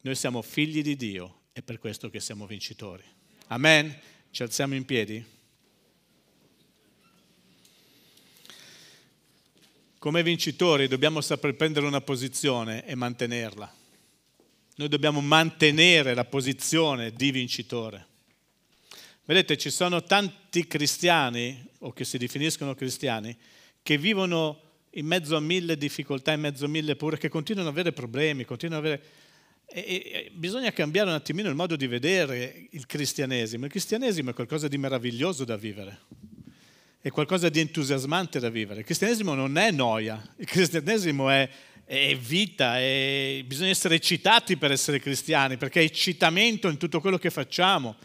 Noi 0.00 0.14
siamo 0.14 0.40
figli 0.40 0.80
di 0.80 0.96
Dio 0.96 1.40
e 1.52 1.60
per 1.60 1.78
questo 1.78 2.08
che 2.08 2.20
siamo 2.20 2.46
vincitori. 2.46 3.04
Amen? 3.48 3.94
Ci 4.32 4.42
alziamo 4.42 4.74
in 4.74 4.86
piedi? 4.86 5.22
Come 9.98 10.22
vincitori 10.22 10.88
dobbiamo 10.88 11.20
saper 11.20 11.54
prendere 11.54 11.84
una 11.84 12.00
posizione 12.00 12.86
e 12.86 12.94
mantenerla. 12.94 13.70
Noi 14.76 14.88
dobbiamo 14.88 15.20
mantenere 15.20 16.14
la 16.14 16.24
posizione 16.24 17.12
di 17.12 17.30
vincitore. 17.30 18.06
Vedete, 19.26 19.58
ci 19.58 19.68
sono 19.68 20.02
tanti 20.02 20.66
cristiani, 20.66 21.68
o 21.80 21.92
che 21.92 22.06
si 22.06 22.16
definiscono 22.16 22.74
cristiani, 22.74 23.36
che 23.82 23.98
vivono 23.98 24.62
in 24.92 25.04
mezzo 25.04 25.36
a 25.36 25.40
mille 25.40 25.76
difficoltà, 25.76 26.32
in 26.32 26.40
mezzo 26.40 26.64
a 26.64 26.68
mille 26.68 26.96
pure, 26.96 27.18
che 27.18 27.28
continuano 27.28 27.68
ad 27.68 27.74
avere 27.74 27.92
problemi, 27.92 28.46
continuano 28.46 28.86
ad 28.86 28.92
avere... 28.94 29.08
E, 29.74 30.30
bisogna 30.34 30.70
cambiare 30.70 31.08
un 31.08 31.14
attimino 31.14 31.48
il 31.48 31.54
modo 31.54 31.76
di 31.76 31.86
vedere 31.86 32.66
il 32.70 32.84
cristianesimo. 32.84 33.64
Il 33.64 33.70
cristianesimo 33.70 34.30
è 34.30 34.34
qualcosa 34.34 34.68
di 34.68 34.76
meraviglioso 34.76 35.44
da 35.44 35.56
vivere, 35.56 36.00
è 37.00 37.08
qualcosa 37.08 37.48
di 37.48 37.58
entusiasmante 37.58 38.38
da 38.38 38.50
vivere. 38.50 38.80
Il 38.80 38.84
cristianesimo 38.84 39.32
non 39.32 39.56
è 39.56 39.70
noia, 39.70 40.22
il 40.36 40.46
cristianesimo 40.46 41.30
è, 41.30 41.48
è 41.86 42.14
vita, 42.16 42.78
è... 42.78 43.42
bisogna 43.46 43.70
essere 43.70 43.94
eccitati 43.94 44.58
per 44.58 44.72
essere 44.72 45.00
cristiani, 45.00 45.56
perché 45.56 45.80
è 45.80 45.84
eccitamento 45.84 46.68
in 46.68 46.76
tutto 46.76 47.00
quello 47.00 47.16
che 47.16 47.30
facciamo. 47.30 47.96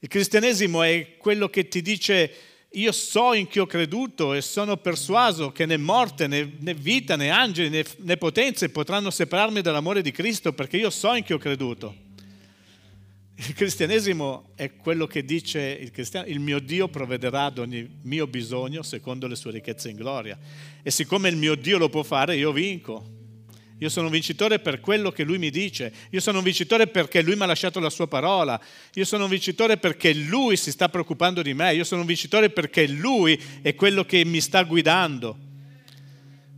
Il 0.00 0.08
cristianesimo 0.08 0.82
è 0.82 1.16
quello 1.18 1.48
che 1.48 1.68
ti 1.68 1.82
dice 1.82 2.32
io 2.72 2.92
so 2.92 3.34
in 3.34 3.48
chi 3.48 3.58
ho 3.58 3.66
creduto 3.66 4.32
e 4.32 4.40
sono 4.40 4.76
persuaso 4.76 5.50
che 5.50 5.66
né 5.66 5.76
morte, 5.76 6.28
né, 6.28 6.52
né 6.60 6.72
vita, 6.72 7.16
né 7.16 7.30
angeli, 7.30 7.68
né, 7.68 7.84
né 7.98 8.16
potenze 8.16 8.68
potranno 8.68 9.10
separarmi 9.10 9.60
dall'amore 9.60 10.02
di 10.02 10.12
Cristo 10.12 10.52
perché 10.52 10.76
io 10.76 10.90
so 10.90 11.14
in 11.14 11.24
chi 11.24 11.32
ho 11.32 11.38
creduto. 11.38 12.08
Il 13.34 13.54
cristianesimo 13.54 14.50
è 14.54 14.76
quello 14.76 15.06
che 15.06 15.24
dice 15.24 15.60
il 15.80 15.90
cristiano, 15.90 16.28
il 16.28 16.40
mio 16.40 16.60
Dio 16.60 16.88
provvederà 16.88 17.46
ad 17.46 17.58
ogni 17.58 17.88
mio 18.02 18.26
bisogno 18.26 18.82
secondo 18.82 19.26
le 19.26 19.34
sue 19.34 19.52
ricchezze 19.52 19.88
in 19.88 19.96
gloria. 19.96 20.38
E 20.82 20.90
siccome 20.90 21.28
il 21.30 21.36
mio 21.36 21.54
Dio 21.54 21.78
lo 21.78 21.88
può 21.88 22.02
fare, 22.02 22.36
io 22.36 22.52
vinco. 22.52 23.19
Io 23.80 23.88
sono 23.88 24.06
un 24.06 24.12
vincitore 24.12 24.58
per 24.58 24.80
quello 24.80 25.10
che 25.10 25.24
lui 25.24 25.38
mi 25.38 25.48
dice. 25.48 25.90
Io 26.10 26.20
sono 26.20 26.38
un 26.38 26.44
vincitore 26.44 26.86
perché 26.86 27.22
lui 27.22 27.34
mi 27.34 27.42
ha 27.42 27.46
lasciato 27.46 27.80
la 27.80 27.88
sua 27.88 28.06
parola. 28.06 28.60
Io 28.94 29.06
sono 29.06 29.24
un 29.24 29.30
vincitore 29.30 29.78
perché 29.78 30.12
lui 30.12 30.58
si 30.58 30.70
sta 30.70 30.90
preoccupando 30.90 31.40
di 31.40 31.54
me. 31.54 31.74
Io 31.74 31.84
sono 31.84 32.02
un 32.02 32.06
vincitore 32.06 32.50
perché 32.50 32.86
lui 32.86 33.40
è 33.62 33.74
quello 33.74 34.04
che 34.04 34.22
mi 34.26 34.42
sta 34.42 34.64
guidando. 34.64 35.34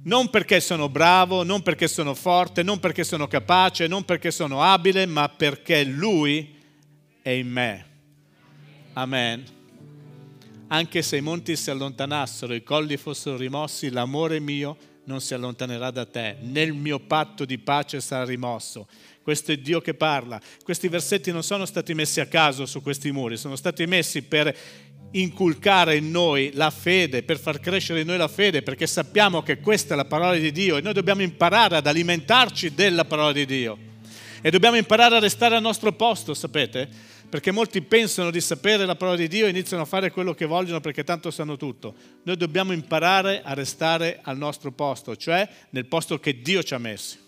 Non 0.03 0.31
perché 0.31 0.59
sono 0.59 0.89
bravo, 0.89 1.45
non 1.45 1.63
perché 1.63 1.87
sono 1.87 2.13
forte, 2.15 2.65
non 2.65 2.81
perché 2.81 3.05
sono 3.05 3.29
capace, 3.29 3.87
non 3.87 4.05
perché 4.05 4.33
sono 4.33 4.61
abile, 4.61 5.07
ma 5.07 5.29
perché 5.29 5.85
lui 5.85 6.57
è 7.23 7.31
in 7.31 7.49
me. 7.49 7.87
Amen. 8.95 9.45
Anche 10.67 11.03
se 11.03 11.19
i 11.19 11.21
monti 11.21 11.55
si 11.55 11.71
allontanassero, 11.71 12.53
i 12.53 12.65
colli 12.65 12.97
fossero 12.97 13.37
rimossi, 13.37 13.91
l'amore 13.91 14.41
mio 14.41 14.77
non 15.05 15.21
si 15.21 15.35
allontanerà 15.35 15.91
da 15.91 16.05
te, 16.05 16.37
nel 16.41 16.73
mio 16.73 16.99
patto 17.01 17.45
di 17.45 17.59
pace 17.59 18.01
sarà 18.01 18.25
rimosso. 18.25 18.87
Questo 19.23 19.53
è 19.53 19.57
Dio 19.57 19.81
che 19.81 19.95
parla. 19.95 20.41
Questi 20.63 20.89
versetti 20.89 21.31
non 21.31 21.43
sono 21.43 21.65
stati 21.65 21.95
messi 21.95 22.21
a 22.21 22.27
caso 22.27 22.67
su 22.67 22.83
questi 22.83 23.11
muri, 23.13 23.37
sono 23.37 23.57
stati 23.57 23.87
messi 23.87 24.23
per 24.23 24.57
inculcare 25.13 25.97
in 25.97 26.11
noi 26.11 26.51
la 26.55 26.71
fede, 26.71 27.23
per 27.23 27.39
far 27.39 27.61
crescere 27.61 28.01
in 28.01 28.07
noi 28.07 28.17
la 28.17 28.29
fede, 28.29 28.63
perché 28.63 28.87
sappiamo 28.87 29.43
che 29.43 29.59
questa 29.59 29.95
è 29.95 29.97
la 29.97 30.05
parola 30.05 30.37
di 30.37 30.51
Dio 30.53 30.77
e 30.77 30.81
noi 30.81 30.93
dobbiamo 30.93 31.23
imparare 31.23 31.77
ad 31.77 31.87
alimentarci 31.87 32.75
della 32.75 33.05
parola 33.05 33.33
di 33.33 33.47
Dio. 33.47 33.79
E 34.41 34.51
dobbiamo 34.51 34.77
imparare 34.77 35.17
a 35.17 35.21
restare 35.21 35.55
al 35.55 35.63
nostro 35.63 35.93
posto, 35.93 36.35
sapete? 36.35 36.89
Perché 37.33 37.51
molti 37.51 37.81
pensano 37.81 38.31
di 38.31 38.43
sapere 38.43 38.85
la 38.85 38.95
parola 38.95 39.17
di 39.17 39.27
Dio 39.27 39.47
e 39.47 39.49
iniziano 39.49 39.85
a 39.85 39.87
fare 39.87 40.11
quello 40.11 40.35
che 40.35 40.45
vogliono 40.45 40.83
perché 40.83 41.03
tanto 41.03 41.31
sanno 41.31 41.57
tutto. 41.57 41.95
Noi 42.25 42.37
dobbiamo 42.37 42.73
imparare 42.73 43.41
a 43.43 43.55
restare 43.55 44.21
al 44.23 44.37
nostro 44.37 44.71
posto, 44.71 45.17
cioè 45.17 45.49
nel 45.71 45.87
posto 45.87 46.21
che 46.21 46.43
Dio 46.43 46.63
ci 46.63 46.75
ha 46.75 46.79
messi. 46.79 47.19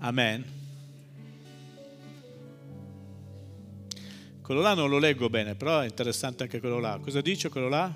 Amen. 0.00 0.44
Quello 4.42 4.60
là 4.60 4.74
non 4.74 4.90
lo 4.90 4.98
leggo 4.98 5.30
bene, 5.30 5.54
però 5.54 5.80
è 5.80 5.86
interessante 5.86 6.42
anche 6.42 6.60
quello 6.60 6.78
là. 6.78 7.00
Cosa 7.02 7.22
dice 7.22 7.48
quello 7.48 7.70
là? 7.70 7.90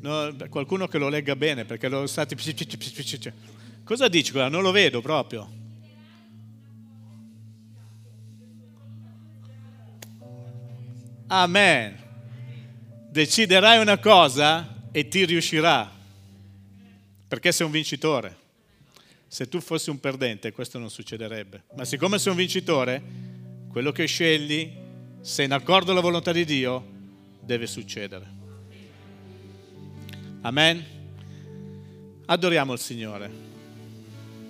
No, 0.00 0.34
qualcuno 0.48 0.88
che 0.88 0.98
lo 0.98 1.08
legga 1.08 1.36
bene, 1.36 1.64
perché 1.64 1.86
lo 1.88 2.08
stati... 2.08 2.34
Cosa 3.86 4.08
dice 4.08 4.32
quella? 4.32 4.48
Non 4.48 4.62
lo 4.62 4.72
vedo 4.72 5.00
proprio. 5.00 5.48
Amen. 11.28 11.96
Deciderai 13.08 13.78
una 13.78 13.98
cosa 13.98 14.88
e 14.90 15.06
ti 15.06 15.24
riuscirà, 15.24 15.88
perché 17.28 17.52
sei 17.52 17.64
un 17.64 17.70
vincitore. 17.70 18.36
Se 19.28 19.48
tu 19.48 19.60
fossi 19.60 19.90
un 19.90 20.00
perdente 20.00 20.50
questo 20.50 20.80
non 20.80 20.90
succederebbe. 20.90 21.66
Ma 21.76 21.84
siccome 21.84 22.18
sei 22.18 22.32
un 22.32 22.38
vincitore, 22.38 23.00
quello 23.70 23.92
che 23.92 24.06
scegli, 24.06 24.68
se 25.20 25.44
in 25.44 25.52
accordo 25.52 25.92
alla 25.92 26.00
volontà 26.00 26.32
di 26.32 26.44
Dio, 26.44 26.84
deve 27.38 27.68
succedere. 27.68 28.26
Amen. 30.40 30.84
Adoriamo 32.26 32.72
il 32.72 32.80
Signore. 32.80 33.45